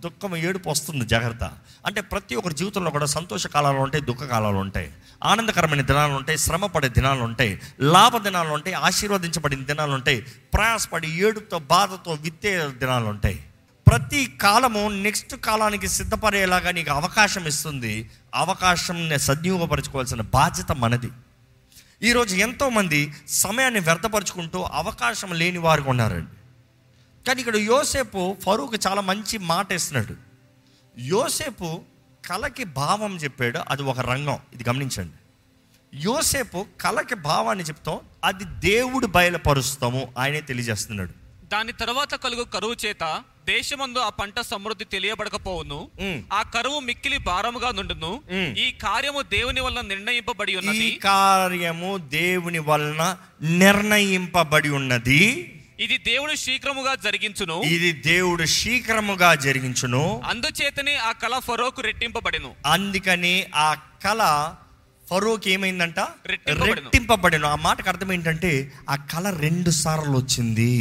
దుఃఖం 0.03 0.35
ఏడుపు 0.35 0.69
వస్తుంది 0.69 1.05
జాగ్రత్త. 1.05 1.51
అంటే 1.85 2.01
ప్రతి 2.01 2.35
ఒక్కరి 2.35 2.53
జీవితంలో 2.53 2.91
కూడా 2.91 3.05
సంతోష 3.05 3.47
కాలాలు 3.47 3.77
ఉంటాయి 3.77 4.03
దుఃఖ 4.03 4.17
కాలాలు 4.17 4.57
ఉంటాయి. 4.57 4.91
ఆనందకరమైన 5.23 5.81
దినాలు 5.81 6.13
ఉంటాయి 6.13 6.37
శ్రమ 6.37 6.65
పడే 6.65 6.89
దినాలు 6.89 7.21
ఉంటాయి 7.21 7.61
లాభ 7.81 8.17
దినాలు 8.17 8.49
ఉంటాయి 8.49 8.75
ఆశీర్వదించబడిన 8.75 9.63
దినాలు 9.63 9.91
ఉంటాయి 9.91 10.21
ప్రయాసపడి 10.53 11.11
ఏడుపుతో 11.11 11.59
బాధతో 11.59 12.13
విత్తే 12.13 12.67
దినాలు 12.67 13.05
ఉంటాయి. 13.05 13.43
ప్రతి 13.87 14.25
కాలము 14.41 14.89
నెక్స్ట్ 14.89 15.35
కాలానికి 15.35 15.87
సిద్ధపడేలాగా 15.87 16.71
నీకు 16.71 16.91
అవకాశం 16.91 17.47
ఇస్తుంది. 17.47 18.09
అవకాశం 18.35 19.09
సద్వినియోగపరచుకోవాల్సిన 19.17 20.21
బాధ్యత 20.21 20.71
మనది. 20.71 21.09
ఈరోజు 22.03 22.35
ఎంతోమంది 22.35 23.13
సమయాన్ని 23.27 23.79
వ్యర్థపరుచుకుంటూ 23.79 24.61
అవకాశం 24.61 25.33
లేని 25.33 25.57
వారు 25.57 25.83
ఉన్నారండి. 25.87 26.40
కానీ 27.27 27.39
ఇక్కడ 27.39 27.55
యోసేపు 27.55 28.37
ఫరూక్ 28.45 28.87
చాలా 28.87 29.01
మంచి 29.01 29.37
మాట 29.37 29.71
ఇస్తున్నాడు 29.71 30.13
యోసేపు 30.99 31.81
కళకి 32.25 32.63
భావం 32.63 33.15
చెప్పాడు 33.15 33.59
అది 33.69 33.83
ఒక 33.83 33.99
రంగం 33.99 34.39
ఇది 34.53 34.63
గమనించండి. 34.69 35.17
యోసేపు 35.93 36.65
కళకి 36.81 37.15
భావాన్ని 37.15 37.63
చెప్తాం 37.63 37.99
అది 38.23 38.43
దేవుడు 38.43 39.05
బయలుపరుస్తాము 39.05 40.13
ఆయనే 40.17 40.41
తెలియజేస్తున్నాడు. 40.41 41.13
దాని 41.43 41.71
తర్వాత 41.71 42.15
కలుగు 42.15 42.43
కరువు 42.43 42.75
చేత 42.85 43.23
దేశమందు 43.45 43.99
ఆ 43.99 44.09
పంట 44.09 44.39
సమృద్ధి 44.39 44.85
తెలియబడకపోవును. 44.85 45.79
ఆ 46.33 46.41
కరువు 46.41 46.79
మిక్కిలి 46.79 47.17
భారముగా 47.17 47.71
నుండును. 47.71 48.11
ఈ 48.57 48.71
కార్యము 48.71 49.21
దేవుని 49.21 49.61
వల్ల 49.61 49.81
నిర్ణయింపబడి 49.81 50.51
ఈ 50.51 50.55
ఉన్నది. 50.55 50.91
కార్యము 51.03 51.97
దేవుని 51.97 52.59
వలన 52.59 53.17
నిర్ణయింపబడి 53.41 54.69
ఉన్నది. 54.69 55.21
ఇది 55.81 55.97
దేవుడు 55.97 56.35
శీఘ్రముగా 56.35 56.95
జరిగించును. 56.95 57.61
ఇది 57.65 57.91
దేవుడు 57.91 58.45
శీఘ్రముగా 58.45 59.35
జరిగించును. 59.35 60.21
అందుచేతనే 60.25 60.95
ఆ 60.95 61.11
కళ 61.11 61.39
ఫరోకు 61.39 61.81
రెట్టింపబడెను. 61.81 62.51
అందుకని 62.65 63.45
ఆ 63.55 63.73
కళ 63.73 64.51
ఫరోకి 65.09 65.51
ఏమైందంట? 65.51 65.99
రెట్టింపబడెను. 66.25 67.47
ఆ 67.47 67.55
మాటకు 67.55 67.89
అర్థం 67.89 68.13
ఏంటంటే 68.13 68.71
ఆ 68.89 68.95
కళ 68.95 69.37
రెండు 69.39 69.69
సార్లు 69.69 70.17
వచ్చింది. 70.17 70.73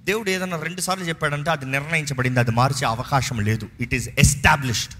దేవుడు 0.00 0.30
ఏదైనా 0.30 0.60
రెండు 0.60 0.80
సార్లు 0.80 1.04
చెప్పాడంటే 1.04 1.50
అది 1.50 1.64
నిర్ణయించబడింది. 1.66 2.40
అది 2.40 2.50
మార్చే 2.50 2.86
అవకాశం 2.86 3.40
లేదు. 3.40 3.68
It 3.80 3.94
is 3.94 4.08
established 4.08 4.94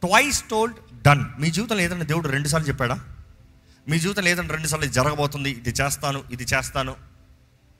twice 0.00 0.42
told 0.42 1.02
done 1.02 1.24
మీ 1.38 1.50
జీవితంలో 1.50 1.82
ఏదైనా 1.82 2.02
దేవుడు 2.02 2.28
రెండు 2.28 2.48
సార్లు 2.48 2.68
చెప్పాడా? 2.68 3.00
మీ 3.88 3.98
జీవితంలో 3.98 4.28
ఏదైనా 4.28 4.48
రెండు 4.48 4.68
సార్లు 4.68 4.84
ఇది 4.84 4.94
జరగబోతుంది 4.94 5.50
ఇది 5.50 5.70
చేస్తాను 5.70 6.24
ఇది 6.32 6.44
చేస్తాను. 6.44 7.15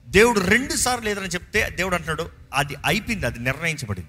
దేవుడు 0.08 0.40
రెండు 0.40 0.76
సార్లు 0.76 1.08
ఏదైనా 1.08 1.26
చెప్తే 1.26 1.70
దేవుడు 1.70 1.94
అంటున్నాడు 1.94 2.30
అది 2.54 2.76
అయిపోయింది 2.86 3.26
అది 3.26 3.38
నిర్ణయించబడింది. 3.38 4.08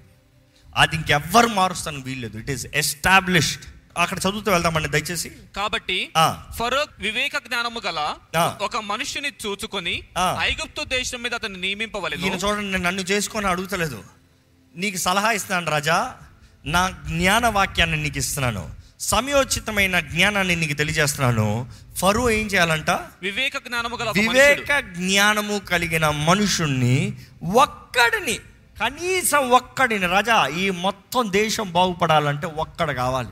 అది 0.75 0.95
ఇంకెవ్వరు 0.95 1.47
మారుస్తాను 1.47 2.01
వీల్లేదు 2.01 2.37
ఇట్ 2.37 2.49
ఈస్ 2.49 2.67
ఎస్టాబ్లిష్డ్ 2.75 3.63
అక్కడ 3.97 4.17
చదువుతూ 4.17 4.51
వెళ్దామండి 4.51 4.89
దయచేసి. 4.89 5.31
కాబట్టి. 5.55 6.09
ఫరో 6.59 6.85
వివేక 6.99 7.37
జ్ఞానము 7.37 7.81
గల. 7.85 8.15
ఒక 8.61 8.77
మనుష్యుని 8.77 9.31
చూచుకొని. 9.45 10.03
ఐగుప్తు 10.39 10.83
దేశం 10.83 11.21
మీద 11.21 11.33
అతన్ని 11.33 11.61
నియమింపవలెను. 11.61 12.21
ఈయన 12.21 12.33
చూడండి 12.33 12.71
నేను 12.71 12.83
నన్ను 12.83 13.01
చేసుకొని 13.01 13.47
అడుగుతలేదు. 13.47 14.03
నీకు 14.75 14.97
సలహా 14.97 15.31
ఇస్తున్నాను 15.31 15.71
రాజా 15.71 16.15
నా 16.65 16.89
జ్ఞాన 16.89 17.47
వాక్యాన్ని 17.47 18.03
నీకు 18.03 18.17
ఇస్తున్నాను. 18.17 18.69
సమయోచితమైన 18.99 19.99
జ్ఞానాన్ని 19.99 20.55
నీకు 20.55 20.73
తెలియజేస్తున్నాను. 20.73 21.69
ఫరో 21.99 22.23
ఏం 22.29 22.45
చేయాలంట? 22.47 22.91
వివేక 23.21 23.57
జ్ఞానము 23.57 23.95
గల 23.97 24.09
వివేక 24.17 24.79
జ్ఞానము 24.79 25.55
కలిగిన 25.69 26.09
మనుషుణ్ణి 26.09 26.97
ఒక్కడిని 27.63 28.35
కనీసం 28.81 29.49
ఒక్కడిని 29.49 30.07
రాజా 30.07 30.37
ఈ 30.63 30.69
మొత్తం 30.69 31.31
దేశం 31.31 31.71
బాగుపడాలంటే 31.71 32.47
ఒక్కడు 32.63 32.93
కావాలి. 32.93 33.31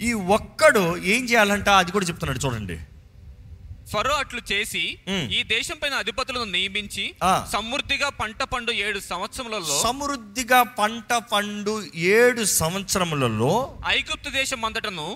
ఈ 0.00 0.12
ఒక్కడు 0.36 0.82
ఏం 0.96 1.22
చేయాలంట? 1.24 1.68
అది 1.68 1.92
కూడా 1.92 2.06
చెప్తున్నాడు 2.06 2.42
చూడండి. 2.46 2.76
ఫరో 3.92 4.14
అట్లు 4.14 4.42
చేసి. 4.52 4.84
ఈ 5.36 5.40
దేశం 5.42 5.76
పైన 5.82 5.94
అధిపతులను 5.94 6.44
నియమించి. 6.44 7.04
సమృద్ధిగా 7.52 8.08
పంట 8.20 8.42
పండు 8.42 8.72
ఏడు 8.84 9.00
సంవత్సరములలో 9.10 9.76
సమృద్ధిగా 9.82 10.62
పంట 10.62 11.12
పండు 11.32 11.74
ఏడు 11.96 12.44
సంవత్సరములలో 12.44 13.52
ఐగుప్తు 13.86 14.30
దేశం 14.30 14.64
అంతటను 14.64 15.08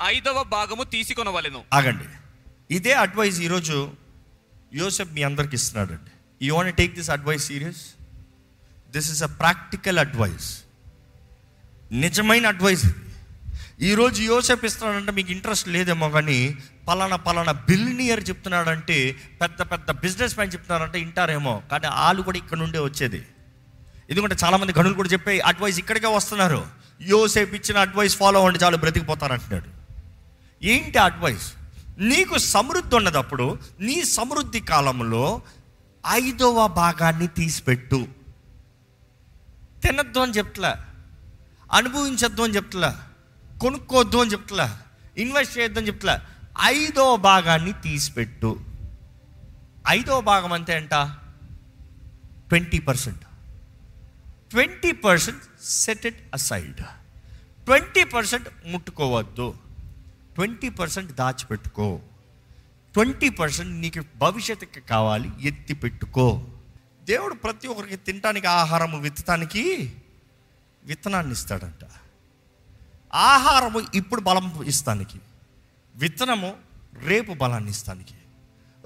ఐదవ 0.00 0.42
భాగము 0.42 0.84
తీసుకొనవలెను. 0.84 1.64
ఆగండి. 1.72 2.06
ఇదే 2.76 2.92
అడ్వైజ్ 2.92 3.40
ఈరోజు 3.40 3.76
యోసెఫ్ 4.74 5.12
మీ 5.12 5.22
అందరికి 5.22 5.54
ఇస్తున్నాడండి. 5.54 6.12
You 6.46 6.54
want 6.56 6.76
take 6.76 6.94
this 6.94 7.10
advice 7.10 7.46
serious 7.50 7.82
this 8.94 9.10
is 9.14 9.22
a 9.22 9.30
practical 9.42 9.98
advice 9.98 10.48
నిజమైన 11.90 12.46
అడ్వైస్ 12.46 12.84
ఇది. 12.84 13.00
ఈరోజు 13.90 14.22
యోసెఫ్ 14.22 14.64
ఇస్తున్నాడంటే 14.64 15.12
మీకు 15.12 15.30
ఇంట్రెస్ట్ 15.32 15.68
లేదేమో 15.68 16.08
కానీ 16.10 16.56
పలానా 16.88 17.16
పలానా 17.16 17.52
బిలినియర్ 17.52 18.22
చెప్తున్నాడంటే 18.28 18.96
పెద్ద 19.40 19.62
పెద్ద 19.62 19.90
బిజినెస్ 19.90 20.34
మ్యాన్ 20.38 20.52
చెప్తున్నారంటే 20.54 20.98
వింటారేమో 20.98 21.62
కానీ 21.70 21.86
వాళ్ళు 21.86 22.22
కూడా 22.22 22.38
ఇక్కడ 22.38 22.58
నుండే 22.58 22.78
వచ్చేది. 22.78 23.22
ఎందుకంటే 24.10 24.36
చాలామంది 24.44 24.72
గనులు 24.78 24.94
కూడా 24.94 25.08
చెప్పే 25.08 25.38
అడ్వైస్ 25.50 25.78
ఇక్కడికే 25.78 26.06
వస్తున్నారు. 26.06 26.62
యోసేపు 27.12 27.54
ఇచ్చిన 27.54 27.78
అడ్వైస్ 27.78 28.16
ఫాలో 28.16 28.38
అవ్వండి 28.40 28.58
చాలు 28.64 28.76
బ్రతికిపోతారంటున్నాడు. 28.76 29.81
ఏంటి 30.62 30.98
అడ్వైస్ 30.98 31.52
నీకు 31.98 32.38
సమృద్ధి 32.38 32.96
ఉన్నదప్పుడు 32.96 33.58
నీ 33.80 34.04
సమృద్ధి 34.04 34.60
కాలంలో 34.60 35.42
ఐదవ 36.08 36.66
భాగాన్ని 36.66 37.26
తీసిపెట్టు. 37.26 38.06
తినద్దు 39.82 40.18
అని 40.18 40.32
చెప్తలే. 40.32 40.74
అనుభవించద్దు 41.72 42.42
అని 42.42 42.56
చెప్తలే. 42.56 42.92
కొనుక్కోవద్దు 43.58 44.16
అని 44.16 44.32
చెప్తలే. 44.32 44.68
ఇన్వెస్ట్ 45.22 45.58
చేయొద్దు 45.58 45.78
అని 45.78 45.88
చెప్తలే. 45.88 46.18
ఐదవ 46.62 47.16
భాగాన్ని 47.16 47.72
తీసిపెట్టు. 47.72 48.60
ఐదవ 49.88 50.20
భాగం 50.20 50.52
అంతే 50.52 50.74
అంట? 50.74 50.94
Twenty 52.48 52.78
percent. 52.78 53.20
Twenty 54.50 54.92
percent 54.92 55.64
set 55.64 56.06
it 56.06 56.30
aside 56.34 56.82
twenty 57.64 58.04
percent 58.04 58.48
ముట్టుకోవద్దు. 58.66 59.54
Twenty 60.34 60.68
percent 60.68 61.12
దాచిపెట్టుకో. 61.12 62.00
ట్వంటీ 62.94 63.28
పర్సెంట్ 63.28 63.72
నీకు 63.72 64.04
భవిష్యత్తుకి 64.16 64.80
కావాలి 64.80 65.30
ఎత్తి 65.40 65.74
పెట్టుకో. 65.74 66.44
దేవుడు 67.04 67.34
ప్రతి 67.34 67.68
ఒక్కరికి 67.68 67.96
తినటానికి 67.96 68.46
ఆహారము 68.46 68.98
విత్తటానికి 68.98 69.92
విత్తనాన్ని 70.84 71.32
ఇస్తాడంట 71.32 71.88
ఆహారము 73.14 73.82
ఇప్పుడు 73.94 74.20
బలం 74.20 74.62
ఇస్తానికి 74.62 75.20
విత్తనము 75.94 76.56
రేపు 77.04 77.32
బలాన్ని 77.32 77.70
ఇస్తానికి 77.70 78.14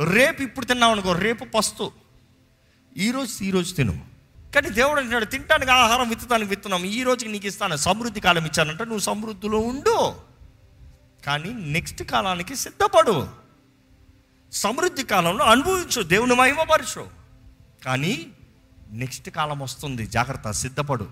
రేపు 0.04 0.42
ఇప్పుడు 0.42 0.66
తిన్నావు 0.66 0.92
అనుకో 0.92 1.12
రేపు 1.12 1.44
పస్తు. 1.44 1.92
ఈరోజు 2.96 3.44
ఈరోజు 3.44 3.74
తిను. 3.74 4.06
కానీ 4.54 4.70
దేవుడు 4.70 4.98
అంటున్నాడు 4.98 5.24
తినటానికి 5.24 5.72
ఆహారం 5.72 6.08
విత్తడానికి 6.08 6.50
విత్తనం 6.50 6.84
ఈ 6.84 7.02
రోజుకి 7.02 7.32
నీకు 7.32 7.46
ఇస్తాను 7.46 7.76
సమృద్ధి 7.76 8.20
కాలం 8.20 8.46
ఇచ్చానంటే 8.46 8.84
నువ్వు 8.84 8.98
సమృద్ధిలో 8.98 9.58
ఉండు. 9.58 10.16
కానీ 11.26 11.52
నెక్స్ట్ 11.52 12.02
కాలానికి 12.02 12.56
సిద్ధపడు. 12.56 13.28
సమృద్ధి 14.52 15.02
కాలంలో 15.02 15.44
అనుభవించు 15.44 16.02
దేవుని 16.02 16.34
మహిమపరచు 16.34 17.06
కానీ 17.84 18.26
నెక్స్ట్ 18.90 19.30
కాలం 19.30 19.58
వస్తుంది 19.58 20.06
జాగ్రత్త 20.06 20.50
సిద్ధపడు. 20.50 21.08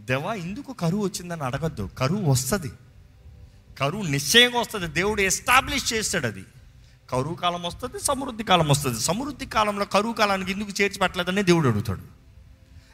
దేవా 0.00 0.34
ఎందుకు 0.34 0.72
కరువు 0.72 1.04
వచ్చిందని 1.04 1.44
అడగద్దు. 1.44 1.90
కరువు 1.98 2.30
వస్తుంది. 2.30 2.72
కరువు 3.80 4.02
నిశ్చయంగా 4.02 4.60
వస్తుంది. 4.60 4.86
దేవుడు 4.86 5.20
ఎస్టాబ్లిష్ 5.20 5.92
చేస్తాడు 5.92 6.26
అది. 6.26 6.44
కరువు 7.10 7.34
కాలం 7.34 7.62
వస్తుంది 7.62 8.00
సమృద్ధి 8.00 8.44
కాలం 8.44 8.68
వస్తుంది. 8.68 9.00
సమృద్ధి 9.00 9.46
కాలంలో 9.46 9.84
కరువు 9.84 10.12
కాలానికి 10.12 10.52
ఎందుకు 10.52 10.82
చేర్చి 10.82 10.98
పెట్టలేదని 10.98 11.42
దేవుడు 11.42 11.68
అడుగుతాడు. 11.68 12.21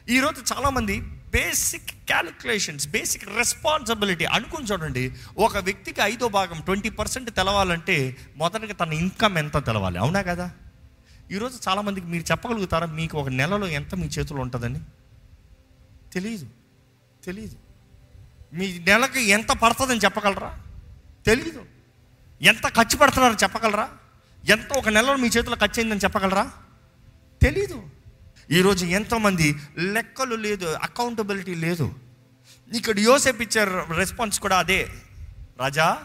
ఈరోజు 0.09 0.53
చాలామంది 0.53 1.01
బేసిక్ 1.31 1.91
క్యాలిక్యులేషన్స్ 1.91 2.87
బేసిక్ 2.87 3.27
రెస్పాన్సిబిలిటీ 3.27 4.25
అనుకుని 4.25 4.65
చూడండి. 4.65 5.15
ఒక 5.37 5.57
వ్యక్తికి 5.57 6.01
ఐదో 6.01 6.27
భాగం 6.27 6.61
ట్వంటీ 6.61 6.89
పర్సెంట్ 6.89 7.35
తెలవాలంటే 7.35 8.17
మొదటగా 8.37 8.73
తన 8.73 8.93
ఇన్కమ్ 8.93 9.37
ఎంత 9.37 9.65
తెలవాలి? 9.65 9.97
అవునా 9.97 10.21
కదా? 10.21 10.51
ఈరోజు 11.31 11.69
చాలామందికి 11.69 12.07
మీరు 12.07 12.23
చెప్పగలుగుతారా? 12.31 12.87
మీకు 12.87 13.17
ఒక 13.17 13.29
నెలలో 13.29 13.67
ఎంత 13.67 13.95
మీ 13.95 14.05
చేతిలో 14.05 14.41
ఉంటుందని? 14.41 14.79
తెలియదు 16.13 16.47
తెలియదు 17.23 17.55
మీ 18.53 18.79
నెలకి 18.79 19.21
ఎంత 19.21 19.51
పడుతుందని 19.51 19.99
చెప్పగలరా? 19.99 20.59
తెలీదు. 21.25 21.65
ఎంత 22.41 22.67
ఖర్చు 22.67 22.97
పెడుతున్నారని 22.97 23.43
చెప్పగలరా? 23.43 23.89
ఎంత 24.49 24.73
ఒక 24.73 24.89
నెలలో 24.89 25.15
మీ 25.15 25.27
చేతిలో 25.27 25.55
ఖర్చు 25.55 25.79
అయిందని 25.79 25.99
చెప్పగలరా? 25.99 26.51
తెలీదు. 27.41 27.98
ఈరోజు 28.51 28.85
ఎంతోమంది 28.85 29.55
లెక్కలు 29.77 30.35
లేదు 30.35 30.65
అకౌంటబిలిటీ 30.65 31.55
లేదు. 31.55 31.93
ఇక్కడ 32.75 32.99
యోసేపు 32.99 33.41
ఇచ్చే 33.41 33.83
రెస్పాన్స్ 33.95 34.39
కూడా 34.39 34.59
అదే. 34.59 34.89
రాజా 35.59 35.97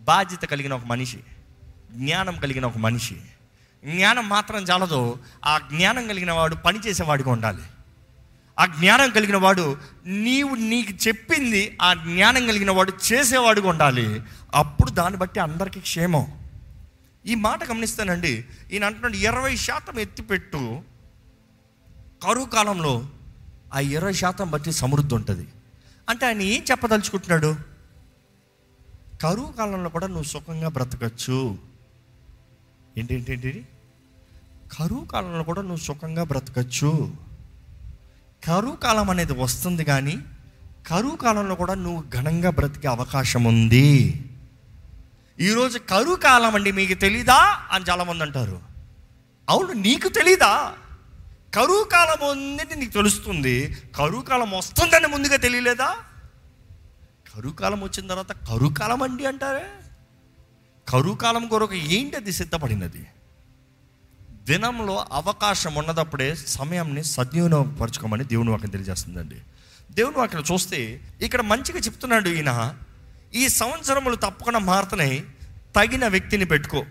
బాధ్యత 0.00 0.40
కలిగిన 0.40 0.74
ఒక 0.74 0.84
మనిషి 0.84 1.18
జ్ఞానం 1.92 2.36
కలిగిన 2.36 2.66
ఒక 2.66 2.78
మనిషి. 2.78 3.14
జ్ఞానం 3.84 4.28
మాత్రం 4.28 4.62
చాలదు 4.62 5.18
ఆ 5.44 5.58
జ్ఞానం 5.58 6.06
కలిగిన 6.06 6.32
వాడు 6.32 6.54
పనిచేసేవాడిగా 6.54 7.30
ఉండాలి. 7.30 7.62
ఆ 8.58 8.66
జ్ఞానం 8.66 9.10
కలిగిన 9.10 9.36
వాడు 9.36 9.76
నీవు 10.06 10.54
నీకు 10.54 11.08
చెప్పింది 11.08 11.78
ఆ 11.82 11.94
జ్ఞానం 11.94 12.46
కలిగిన 12.46 12.70
వాడు 12.70 12.92
చేసేవాడుగా 13.12 13.68
ఉండాలి. 13.68 14.22
అప్పుడు 14.54 14.90
దాన్ని 14.90 15.18
బట్టి 15.18 15.40
అందరికీ 15.40 15.80
క్షేమం. 15.80 16.32
ఈ 17.26 17.34
మాట 17.34 17.70
గమనిస్తానండి 17.70 18.44
ఈయన 18.72 18.84
అంటున్నాడు 18.84 19.16
ఇరవై 19.16 19.56
శాతం 19.56 19.98
ఎత్తిపెట్టు. 19.98 20.82
కరువు 22.24 22.44
కాలంలో 22.44 23.06
ఆ 23.74 23.80
ఇరవై 23.80 24.12
శాతం 24.12 24.50
బట్టి 24.50 24.72
సమృద్ధి 24.72 25.14
ఉంటుంది. 25.14 25.48
అంటే 26.08 26.26
ఆయన 26.26 26.40
ఏం 26.40 26.62
చెప్పదలుచుకుంటున్నాడు? 26.70 27.56
కరువు 29.22 29.52
కాలంలో 29.52 29.88
కూడా 29.88 30.06
నువ్వు 30.06 30.22
సుఖంగా 30.22 30.68
బ్రతకచ్చు. 30.68 31.58
ఏంటి 32.98 33.66
కరువు 34.78 35.04
కాలంలో 35.04 35.42
కూడా 35.42 35.62
నువ్వు 35.62 35.76
సుఖంగా 35.76 36.24
బ్రతకచ్చు. 36.24 37.12
కరువు 38.46 38.76
కాలం 38.76 39.10
అనేది 39.10 39.32
వస్తుంది 39.32 39.84
కానీ 39.84 40.18
కరువు 40.86 41.16
కాలంలో 41.16 41.54
కూడా 41.54 41.74
నువ్వు 41.74 42.04
ఘనంగా 42.14 42.50
బ్రతికే 42.50 42.88
అవకాశం 42.88 43.44
ఉంది. 43.44 44.24
ఈరోజు 45.40 45.78
కరువు 45.78 46.14
కాలం 46.14 46.54
అండి 46.54 46.72
మీకు 46.72 46.94
తెలీదా? 46.94 47.68
అని 47.72 47.84
చాలామంది 47.90 48.22
అంటారు. 48.22 48.60
అవును 49.48 49.72
నీకు 49.72 50.08
తెలీదా? 50.08 50.74
కరువు 51.54 51.84
కాలం 51.84 52.28
ఉందని 52.28 52.76
నీకు 52.76 52.92
తెలుస్తుంది. 52.92 53.76
కరువు 53.96 54.22
కాలం 54.22 54.50
వస్తుందని 54.50 55.06
ముందుగా 55.06 55.36
తెలియలేదా? 55.36 55.96
కరువు 57.34 57.52
కాలం 57.52 57.80
వచ్చిన 57.80 58.06
తర్వాత 58.06 58.32
కరువు 58.32 58.74
కాలం 58.74 59.02
అండి 59.02 59.26
అంటారే? 59.26 59.66
కరువు 60.88 61.14
కాలం 61.14 61.46
కొరకు 61.46 61.74
ఏంటి 61.74 62.16
అది 62.16 62.32
సిద్ధపడినది? 62.32 63.06
దినంలో 64.30 65.06
అవకాశం 65.12 65.74
ఉన్నదప్పుడే 65.74 66.34
సమయాన్ని 66.34 67.04
సద్వినియోగపరచుకోమని 67.04 68.24
దేవుని 68.24 68.50
వాక్యం 68.50 68.70
తెలియజేస్తుందండి. 68.70 69.36
దేవుని 69.90 70.18
వాక్యం 70.18 70.44
చూస్తే 70.52 71.00
ఇక్కడ 71.22 71.40
మంచిగా 71.40 71.78
చెప్తున్నాడు 71.78 72.28
ఈయన. 72.28 72.74
ఈ 73.34 73.48
సంవత్సరములు 73.48 74.16
తప్పకుండా 74.16 74.58
మారుతున్నాయి 74.58 75.24
తగిన 75.76 76.08
వ్యక్తిని 76.08 76.44
పెట్టుకో. 76.44 76.84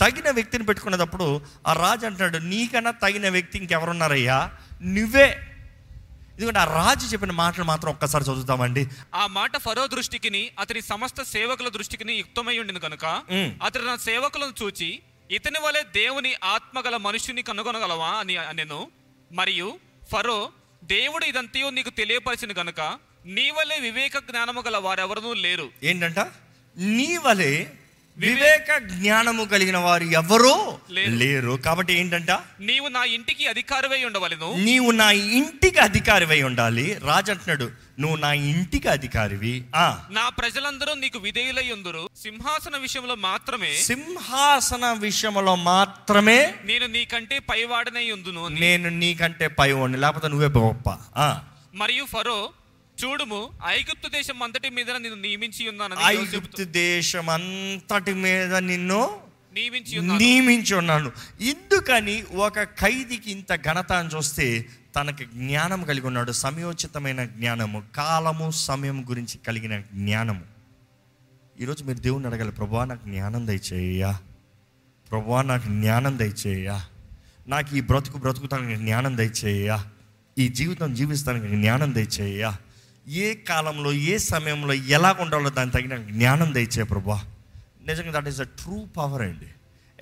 తగిన 0.00 0.30
వ్యక్తిని 0.30 0.64
పెట్టుకునేటప్పుడు 0.64 1.40
ఆ 1.66 1.72
రాజు 1.72 2.06
అంటున్నాడు 2.06 2.38
నీకన్నా 2.38 2.90
తగిన 2.90 3.28
వ్యక్తి 3.28 3.58
ఇంకెవరున్నారయ్యా? 3.58 4.54
నువ్వే. 4.82 5.44
ఎందుకంటే 6.32 6.58
ఆ 6.58 6.64
రాజు 6.64 7.06
చెప్పిన 7.06 7.32
మాటలు 7.32 7.64
మాత్రం 7.64 7.90
ఒక్కసారి 7.90 8.24
చదువుతామండి. 8.24 8.86
ఆ 9.14 9.26
మాట 9.26 9.56
ఫరో 9.56 9.86
దృష్టికిని 9.86 10.50
అతని 10.58 10.82
సమస్త 10.82 11.22
సేవకుల 11.22 11.68
దృష్టికిని 11.68 12.12
యుక్తమై 12.12 12.58
ఉండింది 12.58 12.80
కనుక. 12.80 13.22
అతడు 13.62 13.82
నా 13.82 13.96
సేవకులను 13.96 14.64
చూచి 14.64 15.00
ఇతని 15.30 15.58
వలె 15.58 15.82
దేవుని 15.82 16.34
ఆత్మగల 16.44 16.96
మనుష్యుని 16.96 17.42
కనుగొనగలవా? 17.42 18.08
అని 18.08 18.36
నేను 18.52 18.90
మరియు 19.32 19.78
ఫరో 20.12 20.52
దేవుడు 20.84 21.24
ఇదంతయో 21.24 21.70
నీకు 21.70 21.90
తెలియపరిచిన 21.90 22.60
గనుక 22.60 22.98
నీ 23.26 23.50
వలె 23.50 23.78
వివేక 23.78 24.18
జ్ఞానము 24.18 24.60
గల 24.60 24.76
వారెవరూ 24.76 25.32
లేరు. 25.32 25.70
ఏంటంట? 25.82 26.18
నీ 26.76 27.16
వలె 27.16 27.66
వివేక 28.18 28.78
జ్ఞానము 28.78 29.44
కలిగిన 29.44 29.76
వారు 29.76 30.04
ఎవరో 30.04 30.78
లేరు. 30.90 31.50
కాబట్టి 31.50 31.94
ఏంటంట? 31.94 32.30
నీవు 32.60 32.88
నా 32.88 33.04
ఇంటికి 33.04 33.46
అధికారివై 33.46 34.04
ఉండవలెను. 34.04 34.54
నీవు 34.56 34.90
నా 34.90 35.10
ఇంటికి 35.10 35.78
అధికారివై 35.78 36.42
ఉండాలి. 36.42 36.98
రాజు 37.04 37.30
అంటున్నాడు 37.30 37.70
నువ్వు 38.00 38.16
నా 38.16 38.32
ఇంటికి 38.32 38.88
అధికారివి. 38.88 39.64
ఆ. 39.76 40.04
నా 40.10 40.28
ప్రజలందరూ 40.28 40.94
నీకు 40.94 41.18
విధేయులై 41.18 41.70
ఉందురు. 41.72 42.10
సింహాసన 42.22 42.76
విషయంలో 42.76 43.14
మాత్రమే 43.14 43.76
సింహాసన 43.76 44.92
విషయంలో 44.92 45.56
మాత్రమే 45.56 46.54
నేను 46.64 46.86
నీకంటే 46.86 47.38
పైవాడనై 47.38 48.10
ఉందును. 48.10 48.48
నేను 48.48 48.88
నీకంటే 48.88 49.48
పై 49.48 49.72
వాడిని 49.72 49.98
లేకపోతే 49.98 50.28
నువ్వే 50.28 50.46
గొప్ప. 50.46 50.96
ఆ. 51.16 51.40
మరియు 51.74 52.04
ఫరో 52.04 52.50
చూడుము 53.04 53.50
ఐగుప్తు 53.66 54.08
దేశం 54.08 54.42
అంతటి 54.42 54.70
మీద 54.70 54.90
నిన్ను 54.90 55.20
నియమించి 55.20 55.64
యోసేపుతో- 55.64 56.04
ఐగుప్తు 56.04 56.64
దేశం 56.64 57.28
అంతటి 57.28 58.12
మీద 58.12 58.54
నిన్ను 58.54 59.20
నియమించి 59.54 59.98
ఉన్నాను. 59.98 60.20
నియమించి 60.20 60.74
ఉన్నాను. 60.74 61.12
ఎందుకని 61.40 62.22
ఒక 62.22 62.62
ఖైదీకి 62.62 63.30
ఇంత 63.30 63.54
ఘనత 63.54 63.92
అని 63.92 64.08
చూస్తే 64.08 64.66
తనకి 64.96 65.24
జ్ఞానం 65.24 65.84
కలిగి 65.84 66.06
ఉన్నాడు. 66.06 66.32
సమయోచితమైన 66.32 67.24
జ్ఞానము 67.24 67.82
కాలము 67.94 68.50
సమయం 68.50 69.10
గురించి 69.10 69.38
కలిగిన 69.38 69.80
జ్ఞానము. 69.80 70.40
ఈరోజు 71.60 71.84
మీరు 71.84 71.98
దేవుని 71.98 72.26
అడగాలి 72.26 72.50
ప్రభా 72.50 72.84
నాకు 72.84 73.04
జ్ఞానం 73.04 73.46
దయచేయ్యా. 73.46 74.20
ప్రభా 75.10 75.42
నాకు 75.42 75.66
జ్ఞానం 75.66 76.18
దయచేయ్యా. 76.18 76.86
నాకు 77.48 77.76
ఈ 77.76 77.80
బ్రతుకు 77.80 78.18
బ్రతుకుతానికి 78.18 78.80
జ్ఞానం 78.80 79.16
దయచేయ్యా. 79.16 79.84
ఈ 80.38 80.48
జీవితం 80.48 80.94
జీవిస్తానికి 80.94 81.48
జ్ఞానం 81.48 81.94
దయచేయ్యా. 81.94 82.56
ఏ 83.08 83.34
కాలంలో 83.34 83.92
ఏ 83.92 84.18
సమయంలో 84.18 84.74
ఎలా 84.74 85.16
ఉండాలో 85.20 85.50
దానికి 85.50 85.78
తగిన 85.78 85.96
జ్ఞానం 85.96 86.54
దయచే 86.54 86.82
ప్రభా 86.82 87.22
నిజంగా 87.86 88.20
that 88.20 88.28
is 88.28 88.40
a 88.40 88.44
true 88.44 88.88
power 88.96 89.22
అండి. 89.22 89.46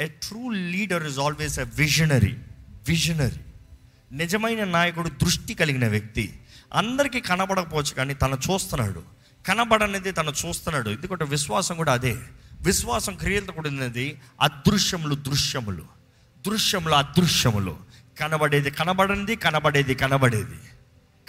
A 0.04 0.06
true 0.06 0.50
leader 0.50 1.06
is 1.06 1.18
always 1.18 1.58
a 1.58 1.64
visionary 1.74 2.36
visionary 2.88 3.40
నిజమైన 4.12 4.64
నాయకుడు 4.64 5.08
దృష్టి 5.08 5.54
కలిగిన 5.54 5.88
వ్యక్తి. 5.88 6.40
అందరికీ 6.74 7.20
కనబడకపోవచ్చు 7.20 7.94
కానీ 7.94 8.14
తను 8.14 8.38
చూస్తున్నాడు. 8.50 9.02
కనబడనేది 9.48 10.12
తను 10.12 10.32
చూస్తున్నాడు. 10.46 10.90
ఎందుకంటే 10.90 11.24
విశ్వాసం 11.24 11.76
కూడా 11.76 11.92
అదే. 11.92 12.16
విశ్వాసం 12.60 13.14
క్రియలతో 13.14 13.52
కూడినది 13.52 14.20
అదృశ్యములు 14.40 15.14
దృశ్యములు. 15.14 15.82
దృశ్యములు 16.46 16.94
అదృశ్యములు. 16.94 17.76
కనబడేది 18.20 18.70
కనబడనిది 18.70 19.36
కనబడేది 19.36 19.94
కనబడేది. 19.94 20.58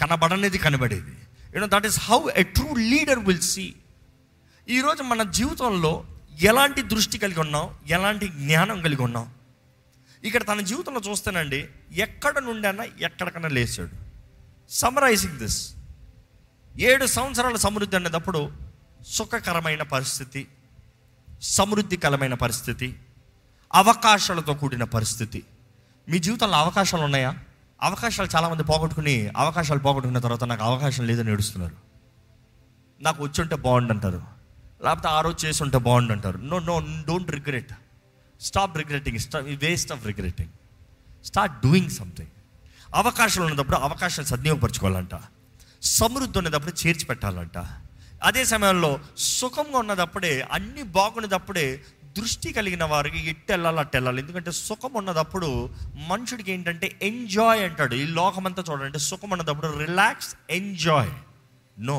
కనబడనిది 0.02 0.58
కనబడేది. 0.58 1.14
You know 1.56 1.68
that 1.68 1.86
is 1.86 2.00
how 2.00 2.30
a 2.36 2.44
true 2.44 2.76
leader 2.76 3.20
will 3.20 3.42
see 3.42 3.74
ఈరోజు 4.70 5.04
మన 5.04 5.24
జీవితంలో 5.24 6.06
ఎలాంటి 6.40 6.82
దృష్టి 6.82 7.18
కలిగి 7.18 7.40
ఉన్నాం? 7.40 7.78
ఎలాంటి 7.88 8.28
జ్ఞానం 8.28 8.82
కలిగి 8.82 9.02
ఉన్నాం? 9.02 9.34
ఇక్కడ 10.24 10.48
తన 10.48 10.62
జీవితంలో 10.62 11.02
చూస్తానండి 11.10 11.68
ఎక్కడ 11.92 12.38
నుండి 12.38 12.68
అన్నా 12.68 12.86
ఎక్కడికన్నా 13.00 13.50
లేచాడు. 13.50 13.90
సమరైజింగ్ 14.70 15.38
దిస్ 15.38 15.74
ఏడు 16.78 17.06
సంవత్సరాల 17.06 17.56
సమృద్ధి 17.56 17.96
అనేటప్పుడు 17.96 18.52
సుఖకరమైన 19.08 19.82
పరిస్థితి 19.82 20.48
సమృద్ధికరమైన 21.42 22.34
పరిస్థితి 22.34 23.00
అవకాశాలతో 23.74 24.54
కూడిన 24.54 24.84
పరిస్థితి. 24.84 25.44
మీ 26.10 26.20
జీవితంలో 26.20 26.58
అవకాశాలు 26.58 27.04
ఉన్నాయా? 27.04 27.38
అవకాశాలు 27.82 28.30
చాలామంది 28.36 28.64
పోగొట్టుకుని 28.64 29.32
అవకాశాలు 29.38 29.80
పోగొట్టుకున్న 29.80 30.20
తర్వాత 30.20 30.44
నాకు 30.44 30.64
అవకాశం 30.64 31.08
లేదని 31.08 31.32
ఏడుస్తున్నారు. 31.32 31.76
నాకు 33.02 33.24
వచ్చి 33.24 33.42
ఉంటే 33.42 33.56
బాగుండు 33.56 33.94
అంటారు 33.94 34.22
లేకపోతే 34.84 35.08
ఆ 35.08 35.22
రోజు 35.22 35.46
చేసి 35.46 35.64
ఉంటే 35.64 35.78
బాగుండు 35.78 36.12
అంటారు 36.12 36.38
no 36.38 36.60
no 36.60 36.80
don't 36.80 37.32
regret 37.32 37.74
stop 38.42 38.78
regretting 38.78 39.18
waste 39.56 39.92
of 39.92 40.06
regretting 40.06 40.50
start 41.26 41.56
doing 41.64 41.90
something 41.90 42.30
అవకాశాలు 42.96 43.46
ఉన్నప్పుడు 43.46 43.78
అవకాశం 43.78 44.26
సద్వినియోగపరచుకోవాలంట. 44.26 45.16
సమృద్ధి 45.82 46.38
ఉన్నదప్పుడు 46.38 46.88
చేర్చి 46.88 47.06
పెట్టాలంట 47.06 47.58
అదే 48.24 48.46
సమయంలో 48.46 49.00
సుఖంగా 49.18 49.78
ఉన్నదప్పుడే 49.78 50.42
అన్ని 50.52 50.84
బాగున్నదప్పుడే 50.84 51.84
దృష్టి 52.18 52.54
కలిగిన 52.54 52.84
వారికి 52.84 53.30
ఎట్టు 53.30 53.52
వెళ్ళాలి 53.52 53.80
అట్టు 53.80 53.96
వెళ్ళాలి 53.98 54.20
ఎందుకంటే 54.22 54.52
సుఖం 54.52 54.94
ఉన్నదప్పుడు 54.94 55.70
మనుషుడికి 56.08 56.52
ఏంటంటే 56.52 57.00
ఎంజాయ్ 57.02 57.64
అంటాడు. 57.64 57.96
ఈ 57.96 58.06
లోకమంతా 58.20 58.64
చూడండి 58.70 59.00
సుఖం 59.00 59.30
ఉన్నదప్పుడు 59.30 59.78
relax 59.78 60.36
enjoy 60.50 61.14
no 61.80 61.98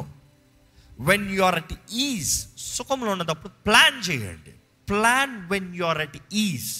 when 1.00 1.30
you 1.30 1.42
are 1.42 1.54
at 1.54 1.74
ease 1.92 2.46
సుఖంలో 2.58 3.10
ఉన్నదప్పుడు 3.10 3.52
ప్లాన్ 3.66 3.98
చేయండి. 4.10 4.52
Plan 4.88 5.48
when 5.48 5.76
you 5.76 5.84
are 5.84 5.98
at 5.98 6.18
ease 6.32 6.70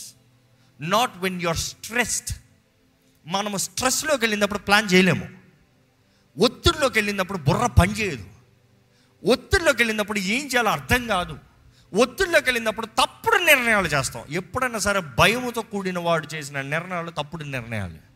not 0.81 1.16
when 1.16 1.42
you 1.42 1.48
are 1.48 1.57
stressed 1.57 2.33
మనము 3.27 3.57
స్ట్రెస్లోకి 3.57 4.22
వెళ్ళినప్పుడు 4.24 4.59
ప్లాన్ 4.59 4.88
చేయలేము. 4.94 5.27
ఒత్తిడిలోకి 6.38 6.98
వెళ్ళినప్పుడు 6.98 7.38
బుర్ర 7.38 7.66
పని 7.66 7.92
చేయదు 7.92 8.27
ఒత్తిడిలోకి 9.24 9.79
వెళ్ళినప్పుడు 9.79 10.18
ఏం 10.18 10.46
చేయాలో 10.46 10.70
అర్థం 10.70 11.07
కాదు. 11.07 11.47
ఒత్తిడిలోకి 11.94 12.44
వెళ్ళినప్పుడు 12.44 12.87
తప్పుడు 12.87 13.37
నిర్ణయాలు 13.37 13.88
చేస్తాం. 13.88 14.24
ఎప్పుడైనా 14.31 14.79
సరే 14.79 15.01
భయముతో 15.01 15.62
కూడిన 15.62 15.98
వాడు 15.98 16.35
చేసిన 16.35 16.61
నిర్ణయాలు 16.61 17.11
తప్పుడు 17.11 17.44
నిర్ణయాలు. 17.44 18.09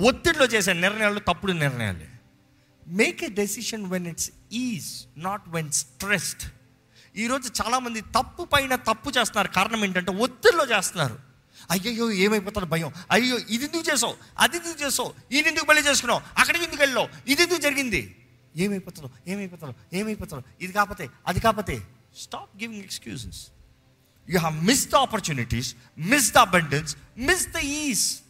ఒత్తిడిలో 0.00 0.44
చేసే 0.44 0.72
నిర్ణయాలు 0.72 1.18
తప్పుడు 1.18 1.52
నిర్ణయాలు. 1.52 2.20
Make 2.88 3.24
a 3.24 3.28
decision 3.28 3.86
when 3.86 4.06
it's 4.06 4.30
ease 4.52 5.04
not 5.16 5.42
when 5.48 5.70
stressed 5.70 6.42
ఈరోజు 7.16 7.62
చాలామంది 7.62 8.00
తప్పు 8.00 8.44
పైన 8.44 8.74
తప్పు 8.74 9.10
చేస్తున్నారు. 9.10 9.48
కారణం 9.48 9.84
ఏంటంటే 9.84 10.12
ఒత్తిడిలో 10.12 10.76
చేస్తున్నారు. 10.76 11.18
అయ్యయ్యో 11.70 12.12
ఏమైపోతాడు 12.12 12.66
భయం. 12.66 12.92
అయ్యో 13.10 13.38
ఇది 13.38 13.64
ఎందుకు 13.64 13.92
చేసావు? 13.92 14.14
అది 14.38 14.56
ఎందుకు 14.56 14.86
చేసావు? 14.86 15.14
ఇది 15.32 15.48
ఎందుకు 15.48 15.66
పెళ్ళి 15.66 15.90
చేసుకున్నావు? 15.90 16.20
అక్కడికి 16.38 16.64
ఎందుకు 16.64 16.82
వెళ్ళావు? 16.82 17.08
ఇది 17.28 17.42
ఎందుకు 17.42 17.58
జరిగింది? 17.58 18.16
ఏమైపోతాడు 18.56 19.10
ఏమైపోతాడు 19.28 19.96
ఏమైపోతాడు 19.96 20.42
ఇది 20.60 20.72
కాకపోతే 20.72 21.08
అది 21.26 21.40
కాకపోతే. 21.40 21.86
Stop 22.18 22.62
giving 22.62 22.82
excuses 22.82 23.46
you 24.30 24.38
have 24.38 24.64
miss 24.64 24.90
the 24.90 24.94
opportunities 24.94 25.74
miss 25.98 26.34
the 26.34 26.38
abundance 26.38 26.96
miss 27.18 27.48
the 27.48 27.56
ease 27.56 28.20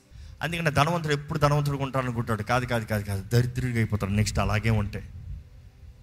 అందుకని 0.42 0.70
ధనవంతుడు 0.70 1.12
ఎప్పుడు 1.12 1.38
ధనవంతుడు 1.38 1.78
ఉంటాడు 1.78 2.04
అనుకుంటాడు 2.04 2.42
కాదు 2.42 2.64
కాదు 2.64 2.84
కాదు 2.84 3.04
కాదు. 3.04 3.22
దరిద్రుడిగా 3.32 3.76
అయిపోతాడు 3.76 4.10
నెక్స్ట్ 4.10 4.38
అలాగే 4.38 4.70
ఉంటే. 4.70 5.12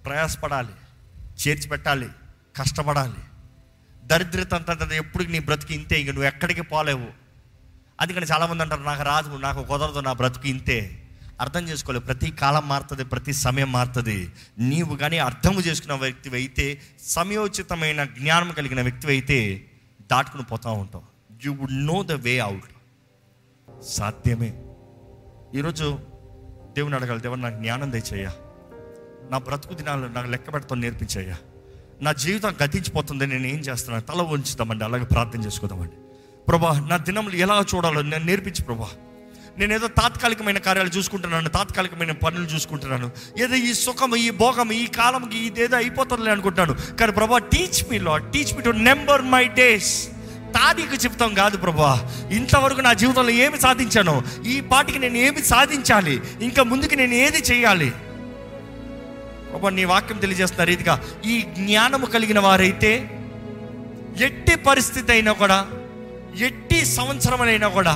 ప్రయాసపడాలి. 0.06 0.70
చేర్చి 1.48 1.68
పెట్టాలి 1.68 2.10
కష్టపడాలి. 2.56 3.20
దరిద్రత 4.06 4.54
అంతా 4.54 4.96
ఎప్పుడు 4.96 5.24
నీ 5.24 5.40
బ్రతికి 5.40 5.76
ఇంతే. 5.76 6.00
ఇంక 6.00 6.10
నువ్వు 6.10 6.24
ఎక్కడికి 6.24 6.62
పోలేవు. 6.62 7.08
అందుకని 8.02 8.26
చాలామంది 8.26 8.64
అంటారు 8.64 8.82
నాకు 8.82 9.04
రాదు 9.04 9.38
నాకు 9.38 9.64
కుదరదు 9.64 10.00
నా 10.00 10.14
బ్రతికి 10.14 10.50
ఇంతే. 10.50 11.07
అర్థం 11.42 11.64
చేసుకోలేదు 11.64 12.06
ప్రతి 12.06 12.32
కాలం 12.32 12.68
మారుతుంది 12.68 13.04
ప్రతి 13.04 13.34
సమయం 13.34 13.72
మారుతుంది. 13.72 14.32
నీవు 14.60 14.96
కానీ 14.96 15.18
అర్థం 15.18 15.60
చేసుకున్న 15.60 15.94
వ్యక్తి 15.94 16.30
అయితే 16.30 16.82
సమయోచితమైన 17.02 18.04
జ్ఞానం 18.04 18.52
కలిగిన 18.52 18.82
వ్యక్తి 18.82 19.08
అయితే 19.08 19.66
దాటుకుని 20.12 20.44
పోతూ 20.44 20.72
ఉంటావు. 20.72 21.04
You 21.46 21.52
would 21.52 21.86
know 21.86 22.04
the 22.04 22.12
way 22.12 22.40
out 22.40 22.64
సాధ్యమే. 23.84 24.64
ఈరోజు 25.56 26.00
దేవుని 26.74 26.96
అడగాలి 26.96 27.22
దేవుడు 27.22 27.40
నాకు 27.40 27.56
జ్ఞానం 27.56 27.90
తెచ్చయ్యా. 27.90 28.32
నా 29.32 29.38
బ్రతుకు 29.38 29.74
దినాలు 29.74 30.08
నాకు 30.08 30.30
లెక్క 30.30 30.54
పెడతాను 30.54 30.82
నేర్పించయ్యా. 30.82 31.38
నా 32.02 32.14
జీవితం 32.14 32.56
గతించిపోతుంది 32.64 33.28
నేను 33.28 33.48
ఏం 33.48 33.60
చేస్తున్నాను? 33.60 34.06
తల 34.06 34.22
ఉంచుతామండి 34.22 34.84
అలాగే 34.84 35.04
ప్రార్థన 35.04 35.42
చేసుకుందామండి. 35.42 35.96
ప్రభా 36.48 36.80
నా 36.80 36.98
దినములు 36.98 37.36
ఎలా 37.36 37.66
చూడాలో 37.76 38.02
నేను 38.02 38.26
నేర్పించు 38.26 38.64
ప్రభా. 38.64 38.90
నేనేదో 39.60 39.88
తాత్కాలికమైన 39.88 40.58
కార్యాలు 40.58 40.92
చూసుకుంటున్నాను 40.98 41.50
తాత్కాలికమైన 41.50 42.12
పనులు 42.12 42.46
చూసుకుంటున్నాను. 42.46 43.12
ఏదో 43.44 43.56
ఈ 43.56 43.74
సుఖం 43.74 44.16
ఈ 44.16 44.30
భోగం 44.42 44.72
ఈ 44.72 44.88
కాలంకి 44.88 45.38
ఇదేదో 45.48 45.76
అయిపోతుందిలే 45.78 46.32
అనుకుంటున్నాను. 46.32 46.96
కానీ 47.00 47.12
ప్రభా 47.12 47.38
టీచ్ 47.38 47.80
మీ 47.92 48.00
లో 48.00 48.18
teach 48.18 48.54
me 48.58 48.62
to 48.62 48.70
number 48.70 49.22
my 49.22 49.48
days 49.60 50.10
తారీఖు 50.58 50.96
చెప్తాం 50.96 51.34
కాదు 51.34 51.58
ప్రభా. 51.58 51.94
ఇంతవరకు 52.32 52.82
నా 52.82 52.94
జీవితంలో 52.94 53.34
ఏమి 53.46 53.58
సాధించాను 53.60 54.24
ఈ 54.46 54.62
పాటికి 54.62 55.00
నేను 55.00 55.18
ఏమి 55.18 55.42
సాధించాలి 55.44 56.22
ఇంకా 56.42 56.64
ముందుకు 56.64 56.96
నేను 56.96 57.14
ఏది 57.14 57.42
చేయాలి? 57.52 57.90
ప్రభా 59.50 59.70
నీ 59.70 59.84
వాక్యం 59.86 60.18
తెలియజేస్తున్న 60.18 60.64
రీతిగా 60.64 60.96
ఈ 61.26 61.36
జ్ఞానము 61.42 62.06
కలిగిన 62.06 62.40
వారైతే 62.40 62.92
ఎట్టి 64.28 64.56
పరిస్థితి 64.56 65.12
అయినా 65.12 65.32
కూడా 65.32 65.60
ఎట్టి 66.46 66.86
సంవత్సరమైనా 66.86 67.68
కూడా 67.68 67.96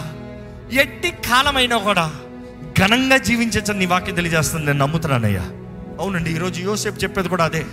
ఎట్టి 0.71 1.11
కాలమైనా 1.11 1.77
కూడా 1.77 2.13
ఘనంగా 2.79 3.17
జీవించచ్చని 3.17 3.79
నీ 3.79 3.85
వాక్యం 3.85 4.15
తెలియజేస్తుంది. 4.15 4.65
నేను 4.65 4.79
నమ్ముతున్నానయ్యా 4.79 5.43
అవునండి 5.99 6.29
ఈరోజు 6.31 6.61
యోసేపు 6.61 6.95
చెప్పేది 6.95 7.29
కూడా 7.29 7.45
అదే. 7.45 7.65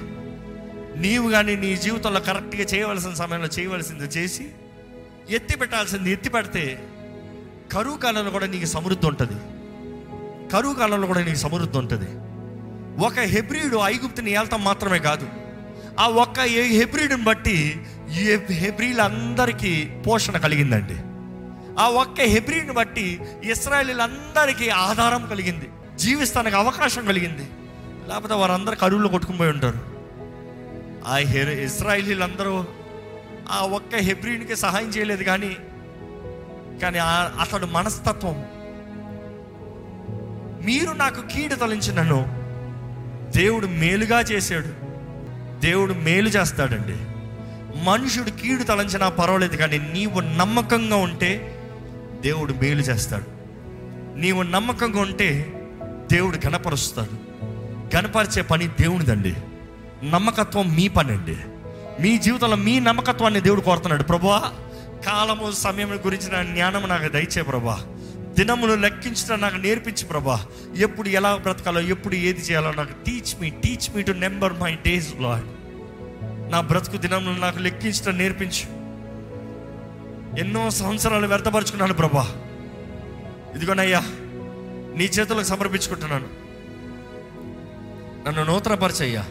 నీవు 0.97 1.31
కానీ 1.31 1.57
నీ 1.57 1.77
జీవితంలో 1.77 2.21
కరెక్ట్గా 2.21 2.63
చేయవలసిన 2.63 3.15
సమయంలో 3.15 3.49
చేయవలసింది 3.59 4.05
చేసి 4.05 4.47
ఎత్తి 5.31 5.57
పెట్టాల్సింది 5.57 6.11
ఎత్తి 6.11 6.29
పెడితే 6.29 6.83
కరువు 7.73 7.97
కాలంలో 7.97 8.31
కూడా 8.31 8.47
నీకు 8.47 8.67
సమృద్ధి 8.67 9.07
ఉంటుంది. 9.07 9.39
కరువు 10.53 10.75
కాలంలో 10.75 11.07
కూడా 11.07 11.25
నీకు 11.25 11.37
సమృద్ధి 11.37 11.79
ఉంటుంది. 11.79 12.11
ఒక 13.07 13.19
హెబ్రియుడు 13.19 13.77
ఐగుప్తిని 13.77 14.31
ఏళ్తాం 14.33 14.65
మాత్రమే 14.65 14.99
కాదు 14.99 15.27
ఆ 16.01 16.07
ఒక్క 16.09 16.41
హెబ్రిడ్ని 16.41 16.79
హెబ్రియుడిని 16.79 17.25
బట్టి 17.25 17.81
హెబ్రిలందరికీ 18.53 19.89
పోషణ 20.07 20.37
కలిగిందండి. 20.39 20.97
ఆ 21.79 21.89
ఒక్క 21.89 22.21
హెబ్రిని 22.21 22.73
బట్టి 22.73 23.21
ఇస్రాయలీలందరికీ 23.45 24.69
ఆధారం 24.69 25.27
కలిగింది 25.27 25.69
జీవిస్తానికి 25.97 26.57
అవకాశం 26.57 27.07
కలిగింది. 27.07 27.51
లేకపోతే 28.09 28.35
వారందరూ 28.35 28.77
కరువులు 28.77 29.09
కొట్టుకుపోయి 29.09 29.51
ఉంటారు. 29.51 29.79
ఆ 31.07 31.17
హె 31.17 31.65
ఇస్రాయలీలందరూ 31.65 32.65
ఆ 33.51 33.61
ఒక్క 33.61 33.95
హెబ్రినికి 33.95 34.57
సహాయం 34.57 34.89
చేయలేదు 34.89 35.23
కానీ 35.23 35.57
కానీ 36.83 36.99
అతడు 37.41 37.67
మనస్తత్వం. 37.67 38.45
మీరు 40.65 40.93
నాకు 40.93 41.29
కీడు 41.29 41.55
తలించినను 41.55 42.39
దేవుడు 43.37 43.67
మేలుగా 43.67 44.21
చేశాడు. 44.21 44.89
దేవుడు 45.61 45.93
మేలు 45.93 46.29
చేస్తాడండి. 46.29 46.97
మనుషుడు 47.85 48.31
కీడు 48.31 48.63
తలంచినా 48.63 49.09
పర్వాలేదు 49.09 49.57
కానీ 49.57 49.79
నీవు 49.79 50.21
నమ్మకంగా 50.21 50.97
ఉంటే 50.97 51.55
దేవుడు 52.21 52.53
మేలు 52.53 52.81
చేస్తాడు. 52.81 53.27
నీవు 54.19 54.43
నమ్మకంగా 54.43 55.01
ఉంటే 55.01 55.29
దేవుడు 56.13 56.39
గణపరుస్తాడు 56.47 57.15
గణపరిచే 57.97 58.43
పని 58.43 58.67
దేవునిదండి. 58.67 59.35
నమ్మకత్వం 60.05 60.75
మీ 60.77 60.89
పని 60.89 61.13
అండి 61.13 61.37
మీ 62.03 62.19
జీవితంలో 62.19 62.57
మీ 62.57 62.81
నమ్మకత్వాన్ని 62.81 63.41
దేవుడు 63.41 63.61
కోరుతున్నాడు. 63.61 64.03
ప్రభా 64.03 64.53
కాలము 65.07 65.51
సమయం 65.51 65.97
గురించిన 65.97 66.43
జ్ఞానం 66.43 66.89
నాకు 66.89 67.09
దయచే 67.09 67.43
ప్రభా 67.43 67.85
దినములు 68.39 68.75
లెక్కించడం 68.75 69.41
నాకు 69.41 69.57
నేర్పించు 69.57 70.07
ప్రభా 70.07 70.47
ఎప్పుడు 70.77 71.09
ఎలా 71.09 71.37
బ్రతకాలో 71.37 71.81
ఎప్పుడు 71.81 72.15
ఏది 72.15 72.41
చేయాలో 72.41 72.73
నాకు 72.73 72.93
teach 73.07 73.43
me 73.43 73.51
teach 73.51 73.97
me 73.97 74.03
to 74.03 74.13
number 74.13 74.53
my 74.53 74.75
days 74.75 75.15
lord 75.21 75.47
నా 76.53 76.61
బ్రతుకు 76.61 76.97
దినములు 76.97 77.41
నాకు 77.41 77.59
లెక్కించడం 77.59 78.19
నేర్పించు. 78.19 78.78
ఎన్నో 80.39 80.71
సంవత్సరాలు 80.71 81.27
వ్యర్థపరుచుకున్నాను 81.27 81.95
ప్రభా. 81.95 82.33
ఇదిగోనయ్యా 83.57 84.01
నీ 84.99 85.05
చేతులకు 85.05 85.45
సమర్పించుకుంటున్నాను. 85.45 86.49
నన్ను 88.29 88.45
నూతనపరచయ్యా. 88.45 89.25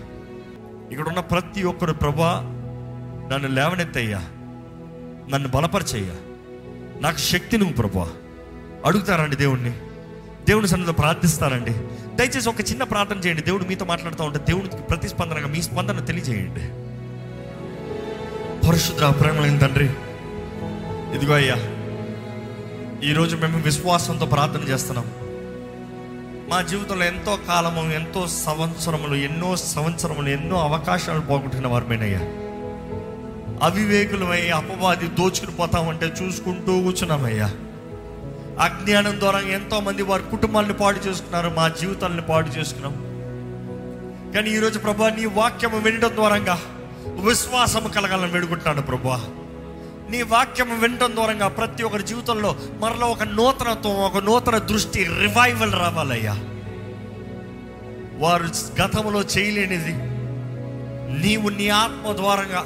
ఇక్కడ 0.91 1.07
ఉన్న 1.07 1.19
ప్రతి 1.19 1.63
ఒక్కరు 1.63 1.93
ప్రభా 1.93 2.41
నన్ను 3.33 3.47
లేవనెత్తయ్యా. 3.47 4.17
నన్ను 5.29 5.47
బలపరచయ్యా. 5.47 6.15
నాకు 7.01 7.17
శక్తి 7.17 7.57
నువ్వు 7.57 7.75
ప్రభా. 7.75 8.09
అడుగుతారండి 8.85 9.35
దేవుణ్ణి? 9.35 9.71
దేవుని 10.45 10.67
సన్నిధిలో 10.67 10.93
ప్రార్థిస్తారండి 10.93 11.71
దయచేసి 12.15 12.49
ఒక 12.49 12.61
చిన్న 12.61 12.83
ప్రార్థన 12.83 13.17
చేయండి. 13.17 13.41
దేవుడు 13.41 13.63
మీతో 13.63 13.85
మాట్లాడుతూ 13.85 14.23
ఉంటే 14.23 14.39
దేవుడికి 14.39 14.77
ప్రతిస్పందనగా 14.77 15.47
మీ 15.47 15.61
స్పందన 15.61 15.99
తెలియజేయండి. 15.99 16.59
పరిశుద్ర 18.67 19.09
ప్రేమలైన 19.09 19.59
తండ్రి 19.59 19.89
ఇదిగో 21.15 21.33
అయ్యా 21.33 21.55
ఈరోజు 23.09 23.35
మేము 23.35 23.61
విశ్వాసంతో 23.61 24.25
ప్రార్థన 24.25 24.59
చేస్తున్నాం. 24.59 25.05
మా 26.49 26.61
జీవితంలో 26.61 27.05
ఎంతో 27.05 27.37
కాలము 27.47 27.93
ఎంతో 27.93 28.27
సంవత్సరములు 28.27 29.15
ఎన్నో 29.15 29.55
సంవత్సరములు 29.55 30.29
ఎన్నో 30.29 30.59
అవకాశాలు 30.59 31.19
పోగొట్టిన 31.19 31.67
వారమేనయ్యా. 31.67 32.19
అవివేకులమై 33.65 34.47
అపవాది 34.47 35.07
దోచుకుని 35.07 35.51
పోతామంటే 35.51 36.05
చూసుకుంటూ 36.05 36.81
కూర్చున్నామయ్యా. 36.81 37.45
అజ్ఞానం 38.61 39.19
ద్వారా 39.19 39.39
ఎంతో 39.39 39.79
మంది 39.79 40.03
వారి 40.03 40.23
కుటుంబాలను 40.23 40.73
పాడు 40.73 40.97
చేసుకున్నారు 40.97 41.49
మా 41.49 41.67
జీవితాలను 41.67 42.21
పాడు 42.21 42.47
చేసుకున్నాం. 42.47 42.93
కానీ 44.33 44.49
ఈరోజు 44.49 44.79
ప్రభా 44.79 45.09
నీ 45.09 45.25
వాక్యము 45.25 45.79
వినడం 45.79 46.11
ద్వారంగా 46.15 46.59
విశ్వాసము 47.07 47.87
కలగాలని 47.87 48.31
వేడుకుంటున్నాను 48.31 48.81
ప్రభా. 48.81 49.25
నీ 50.09 50.21
వాక్యం 50.21 50.79
వినటం 50.79 51.15
ద్వారంగా 51.15 51.47
ప్రతి 51.47 51.83
ఒక్కరి 51.83 52.03
జీవితంలో 52.03 52.55
మరలా 52.79 53.05
ఒక 53.05 53.23
నూతనత్వం 53.23 53.95
ఒక 53.95 54.17
నూతన 54.23 54.57
దృష్టి 54.57 55.03
రివైవల్ 55.03 55.73
రావాలయ్యా. 55.73 56.33
వారు 58.17 58.43
గతంలో 58.81 59.21
చేయలేనిది. 59.21 59.93
నీవు 61.27 61.49
నీ 61.49 61.69
ఆత్మ 61.69 62.15
ద్వారంగా 62.15 62.65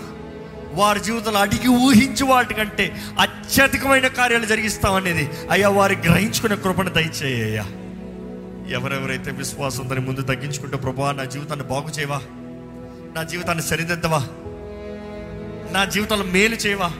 వారి 0.73 0.99
జీవితంలో 0.99 1.39
అడిగి 1.39 1.67
ఊహించు 1.67 2.25
వాటికంటే 2.25 2.95
అత్యధికమైన 3.19 4.07
కార్యాలు 4.07 4.45
జరిగిస్తామనేది 4.45 5.29
అయ్యా 5.51 5.69
వారి 5.69 5.95
గ్రహించుకునే 5.95 6.55
కృపను 6.55 6.89
దయచేయ్యా 6.89 7.65
ఎవరెవరైతే 8.69 9.31
విశ్వాసంతో 9.31 9.95
ముందు 9.95 10.21
తగ్గించుకుంటే 10.21 10.77
ప్రభా 10.77 11.11
నా 11.11 11.23
జీవితాన్ని 11.23 11.65
బాగు 11.65 11.87
చేయవా? 11.87 12.21
నా 13.15 13.23
జీవితాన్ని 13.23 13.63
సరిదిద్దవా? 13.63 14.27
నా 15.71 15.85
జీవితంలో 15.85 16.25
మేలు 16.25 16.55
చేయవా? 16.55 16.91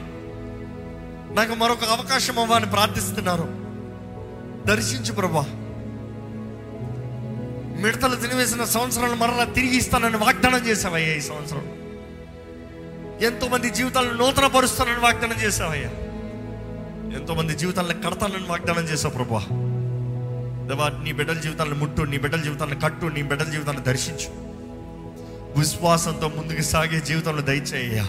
నాకు 1.34 1.54
మరొక 1.54 1.84
అవకాశం 1.84 2.38
అవ్వాలని 2.38 2.70
ప్రార్థిస్తున్నారు. 2.70 3.48
దర్శించు 4.68 5.12
ప్రభా. 5.12 5.44
మిడతలు 7.82 8.14
తినివేసిన 8.14 8.64
సంవత్సరాలు 8.64 9.14
మరలా 9.14 9.44
తిరిగి 9.44 9.76
ఇస్తానని 9.76 10.16
వాగ్దానం 10.16 10.68
చేసావయ్యా 10.68 11.14
ఈ 11.14 11.20
సంవత్సరం. 11.20 11.62
ఎంతో 13.22 13.48
మంది 13.48 13.70
జీవితాలను 13.70 14.12
నూతన 14.12 14.46
పరుస్తానని 14.46 15.00
వాగ్దానం 15.00 15.42
చేసావయ్యా. 15.44 15.88
ఎంతో 17.18 17.34
మంది 17.34 17.54
జీవితాలను 17.54 18.02
కడతానని 18.02 18.46
వాగ్దానం 18.48 18.84
చేసావు 18.84 19.14
ప్రభా. 19.14 19.38
దేవా 20.68 21.04
నీ 21.04 21.12
బిడ్డల 21.12 21.34
జీవితాలను 21.34 21.74
ముట్టు 21.74 22.02
నీ 22.02 22.18
బిడ్డల 22.18 22.40
జీవితాలను 22.40 22.80
కట్టు 22.80 23.06
నీ 23.06 23.22
బిడ్డల 23.22 23.44
జీవితాలను 23.44 23.82
దర్శించు. 23.82 24.52
విశ్వాసంతో 25.58 26.28
ముందుకు 26.28 26.62
సాగే 26.62 27.00
జీవితంలో 27.00 27.42
దయచేయ్యా. 27.42 28.06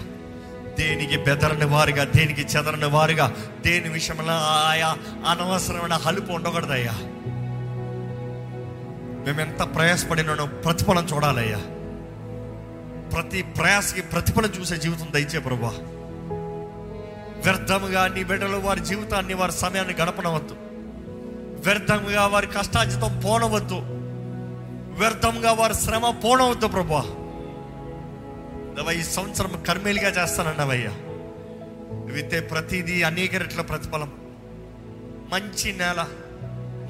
దేనికి 0.80 1.18
బెదరని 1.18 1.66
వారుగా 1.66 2.04
దేనికి 2.04 2.42
చెదరని 2.42 2.86
వారుగా 2.86 3.34
దేని 3.66 3.90
విషయంలో 3.90 4.34
ఆయా 4.70 4.98
అనవసరమైన 5.28 5.94
హలుపు 5.94 6.32
ఉండకూడదయ్యా. 6.32 6.92
మేము 9.26 9.42
ఎంత 9.42 9.76
ప్రయాసపడినానో 9.76 10.46
ప్రతిఫలం 10.46 11.08
చూడాలయ్యా. 11.14 11.58
ప్రతి 13.10 13.42
ప్రయాసకి 13.42 14.02
ప్రతిఫలం 14.02 14.50
చూసే 14.60 14.78
జీవితం 14.78 15.08
దయచే 15.14 15.40
ప్రభా. 15.40 15.74
వ్యర్థముగా 17.44 18.08
నీ 18.08 18.24
బిడ్డలు 18.24 18.58
వారి 18.58 18.80
జీవితాన్ని 18.80 19.34
వారి 19.34 19.52
సమయాన్ని 19.52 19.94
గడపనవద్దు. 19.94 20.56
వ్యర్థంగా 21.66 22.28
వారి 22.28 22.48
కష్టాజితం 22.48 23.22
పోనవద్దు. 23.26 23.80
వ్యర్థంగా 25.00 25.52
వారి 25.52 25.74
శ్రమ 25.74 26.10
పోనవద్దు 26.24 26.68
ప్రభా. 26.68 27.04
ఈ 28.82 29.04
సంవత్సరం 29.04 29.64
కర్మేలుగా 29.68 30.10
చేస్తానన్నవయ్యా. 30.10 30.92
విత్తే 32.14 32.40
ప్రతిదీ 32.40 33.02
అనేక 33.02 33.36
రెట్ల 33.36 33.62
ప్రతిఫలం. 33.62 34.12
మంచి 35.32 35.74
నేల 35.74 36.08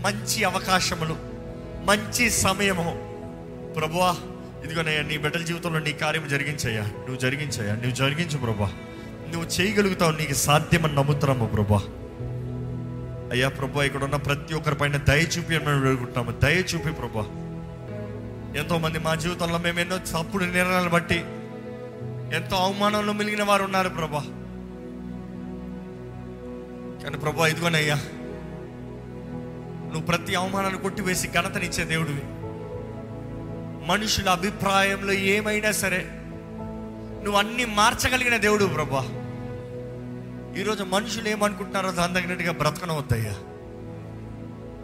మంచి 0.02 0.43
అవకాశములు 0.43 1.15
మంచి 1.86 2.30
సమయము. 2.30 3.13
ప్రభువా 3.74 4.15
ఇదిగోనయ్యా 4.63 5.02
నీ 5.02 5.17
బిడ్డల 5.17 5.41
జీవితంలో 5.41 5.80
నీ 5.80 5.93
కార్యం 5.93 6.30
జరిగించయ్యా. 6.30 6.82
నువ్వు 6.82 7.15
జరిగించయ్యా 7.15 7.74
నువ్వు 7.74 7.96
జరిగించు 7.96 8.38
ప్రభా 8.38 8.69
నువ్వు 9.32 9.48
చేయగలుగుతావు 9.50 10.12
నీకు 10.12 10.34
సాధ్యమని 10.34 10.96
నమ్ముతున్నాము 10.96 11.46
ప్రభా 11.46 11.82
అయ్యా 13.32 13.50
ప్రభా 13.50 13.84
ఇక్కడ 13.84 14.04
ఉన్న 14.04 14.15
ప్రతి 14.15 14.54
ఒక్కరి 14.54 14.76
పైన 14.76 14.98
దయ 14.98 15.22
చూపి 15.22 15.56
అని 15.56 15.65
మేము 15.65 15.82
వేడుకుంటున్నాము. 15.82 16.39
దయ 16.39 16.60
చూపి 16.60 16.91
ప్రభా 16.91 17.26
ఎంతోమంది 18.60 19.00
మా 19.00 19.15
జీవితంలో 19.15 19.58
మేము 19.58 19.80
ఎన్నో 19.80 19.98
తప్పుడు 19.98 20.43
నిర్ణయాలు 20.43 20.89
బట్టి 20.89 21.24
ఎంతో 22.34 22.56
అవమానంలో 22.56 23.13
మిలిగిన 23.13 23.43
వారు 23.43 23.63
ఉన్నారు 23.63 23.89
ప్రభా. 23.89 24.19
కానీ 27.04 27.17
ప్రభా 27.17 27.48
ఇదిగోనయ్యా 27.48 27.96
నువ్వు 29.93 30.02
ప్రతి 30.02 30.36
అవమానాన్ని 30.36 30.80
కొట్టివేసి 30.80 31.28
ఘనతనిచ్చే 31.28 31.84
దేవుడివి. 31.84 32.22
మనుషుల 33.88 34.30
అభిప్రాయంలో 34.30 35.13
ఏమైనా 35.13 35.72
సరే 35.72 36.10
నువ్వు 37.24 37.36
అన్ని 37.36 37.65
మార్చగలిగిన 37.65 38.38
దేవుడు 38.38 38.65
ప్రభా. 38.65 39.02
ఈరోజు 40.58 40.84
మనుషులు 40.84 41.28
ఏమనుకుంటున్నారో 41.28 41.91
దాని 41.91 42.13
తగినట్టుగా 42.13 42.52
బ్రతకనవద్దయ్యా. 42.52 43.34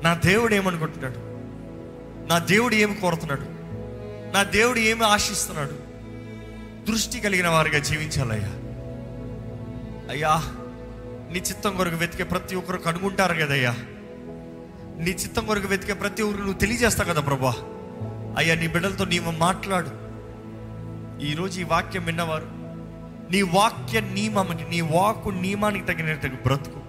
నా 0.03 0.13
దేవుడు 0.13 0.53
ఏమనుకుంటున్నాడు? 0.53 1.15
నా 2.27 2.39
దేవుడు 2.39 2.75
ఏమి 2.75 2.95
కోరుతున్నాడు? 2.95 3.45
నా 4.33 4.43
దేవుడు 4.43 4.79
ఏమి 4.79 5.05
ఆశిస్తున్నాడు? 5.05 5.88
దృష్టి 6.89 7.19
కలిగిన 7.19 7.47
వారిగా 7.47 7.80
జీవించాలయ్యా. 7.80 8.47
అయ్యా 10.12 10.41
నీ 11.34 11.39
చిత్తం 11.39 11.78
కొరకు 11.78 11.95
వెతికే 11.95 12.23
ప్రతి 12.23 12.56
ఒక్కరు 12.56 12.78
కనుగొంటారు 12.78 13.34
కదయ్యా. 13.34 13.71
నీ 14.97 15.12
చిత్తం 15.12 15.45
కొరకు 15.45 15.67
వెతికే 15.67 15.93
ప్రతి 15.93 16.21
ఒక్కరు 16.21 16.41
నువ్వు 16.41 16.60
తెలియజేస్తావు 16.60 17.10
కదా 17.10 17.21
ప్రభా. 17.21 17.56
అయ్యా 18.38 18.56
నీ 18.56 18.67
బిడ్డలతో 18.67 19.06
నీవు 19.06 19.32
మాట్లాడు. 19.32 19.89
ఈరోజు 21.25 21.60
ఈ 21.60 21.63
వాక్యం 21.63 22.06
విన్నవారు 22.06 22.45
నీ 23.32 23.41
వాక్య 23.41 23.99
నియమముకి 23.99 24.69
నీ 24.69 24.82
వాక్కు 24.82 25.30
నియమానికి 25.30 25.86
తగినట్టు 25.86 26.28
బ్రతుకు. 26.28 26.80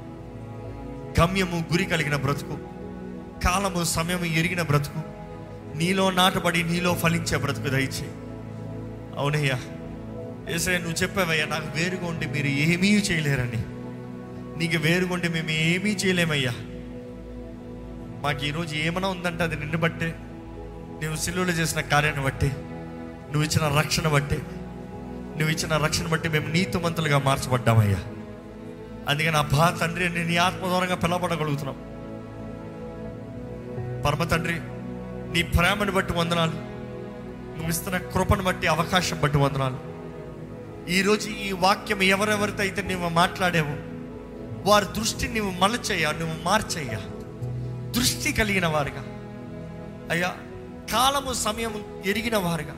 గమ్యము 1.21 1.65
గురి 1.73 1.85
కలిగిన 1.85 2.17
బ్రతుకు. 2.17 2.59
కాలము 3.45 3.85
సమయము 3.85 4.25
ఎరిగిన 4.25 4.63
బ్రతుకు. 4.63 5.01
నీలో 5.79 6.11
నాటబడి 6.11 6.63
నీలో 6.63 6.95
ఫలించే 6.95 7.39
బ్రతుకు 7.39 7.69
దయచే 7.69 8.07
అవునయ్యా. 9.19 9.61
ఏసయ్య 10.55 10.79
నువ్వు 10.79 11.03
చెప్పావయ్యా 11.03 11.47
నాకు 11.47 11.67
వేరుగా 11.77 12.07
ఉండి 12.07 12.27
మీరు 12.27 12.47
ఏమీ 12.47 12.89
చేయలేరని. 12.89 13.63
నీకు 14.59 14.83
వేరుగా 14.83 15.15
ఉండి 15.15 15.29
మేము 15.29 15.51
ఏమీ 15.51 15.91
చేయలేమయ్యా. 15.91 16.53
మాకు 18.23 18.45
ఈరోజు 18.45 18.75
ఏమైనా 18.75 19.09
ఉందంటే 19.09 19.45
అది 19.45 19.57
నిన్ను 19.57 19.79
బట్టే. 19.79 20.15
నువ్వు 21.03 21.17
సిలువలో 21.17 21.53
చేసిన 21.53 21.81
కార్యాన్ని 21.81 22.25
బట్టి. 22.25 22.47
నువ్వు 23.33 23.43
ఇచ్చిన 23.43 23.79
రక్షణ 23.79 24.09
బట్టి. 24.09 24.39
నువ్వు 25.39 25.49
ఇచ్చిన 25.49 25.77
రక్షణ 25.77 26.07
బట్టి 26.07 26.29
మేము 26.29 26.49
నీతిమంతులుగా 26.49 27.19
మార్చబడ్డామయ్యా. 27.19 27.99
అందుకని 29.09 29.33
నా 29.33 29.43
బా 29.43 29.79
తండ్రి 29.81 30.09
నేను 30.09 30.29
నీ 30.29 30.37
ఆత్మదూరంగా 30.37 30.95
పిలవబడగలుగుతున్నాం. 30.95 31.75
పరమ 34.03 34.25
తండ్రి 34.25 34.55
నీ 35.33 35.43
ప్రేమను 35.43 35.93
బట్టి 35.93 36.13
వందనాలు. 36.13 36.53
నువ్వు 37.55 37.69
ఇస్తున్న 37.69 37.99
కృపను 37.99 38.43
బట్టి 38.43 38.67
అవకాశం 38.67 39.21
బట్టి 39.21 39.39
వందనాలు. 39.39 39.90
ఈరోజు 40.91 41.31
ఈ 41.31 41.53
వాక్యం 41.53 42.03
ఎవరెవరితో 42.03 42.59
అయితే 42.59 42.83
నువ్వు 42.83 43.09
మాట్లాడావో 43.09 43.77
వారి 44.71 44.85
దృష్టిని 44.85 45.41
నువ్వు 45.41 45.61
మలచయ్యా 45.61 46.13
నువ్వు 46.13 46.43
మార్చయ్యా 46.43 47.01
దృష్టి 47.91 48.33
కలిగిన 48.33 48.67
వారుగా. 48.67 49.05
అయ్యా 50.11 50.37
కాలము 50.93 51.33
సమయము 51.33 52.03
ఎరిగిన 52.07 52.37
వారుగా. 52.37 52.75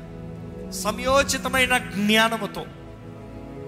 సమయోచితమైన 0.70 1.79
జ్ఞానముతో. 1.79 2.64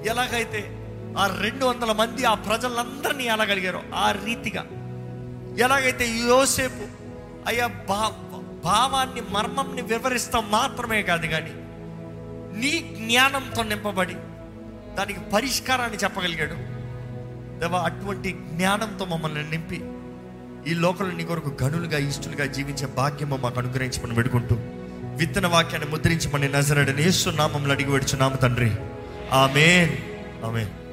ఎలాగైతే 0.07 0.78
ఆ 1.18 1.38
రెండు 1.40 1.64
వందల 1.64 1.92
మంది 1.92 2.24
ఆ 2.24 2.35
ప్రజలందరినీ 2.35 3.24
ఎలాగలిగారో 3.24 3.83
ఆ 3.94 4.11
రీతిగా. 4.11 4.62
ఎలాగైతే 5.64 6.09
యోసేపు 6.09 6.85
అయ్యా 7.48 7.66
భా 7.66 8.12
భావాన్ని 8.64 9.22
మర్మంని 9.30 9.83
వివరిస్తాం 9.83 10.50
మాత్రమే 10.50 11.02
కాదు 11.02 11.26
కానీ 11.26 11.50
నీ 12.61 12.96
జ్ఞానంతో 13.00 13.62
నింపబడి 13.62 14.16
దానికి 14.94 15.20
పరిష్కారాన్ని 15.35 15.96
చెప్పగలిగాడు. 15.96 16.54
దేవా 17.61 17.80
అటువంటి 17.80 18.33
జ్ఞానంతో 18.33 19.04
మమ్మల్ని 19.04 19.50
నింపి 19.50 19.85
ఈ 20.70 20.74
లోకంలో 20.74 21.16
నీ 21.16 21.24
కొరకు 21.24 21.64
గనులుగా 21.64 21.98
ఇష్టలుగా 21.98 22.46
జీవించే 22.46 22.87
భాగ్యము 22.87 23.37
మాకు 23.37 23.61
అనుగ్రహించమని 23.61 24.14
పెడుకుంటూ 24.14 24.57
విత్తన 25.16 25.46
వాక్యాన్ని 25.46 25.90
ముద్రించమని 25.90 26.48
నజరడని 26.48 27.02
యేసు 27.02 27.30
నామంలో 27.30 27.72
అడిగి 27.72 27.90
పెడుచున్నాము 27.90 28.37
తండ్రి. 28.37 28.72
ఆమెన్. 29.33 29.90
ఆమెన్. 30.44 30.84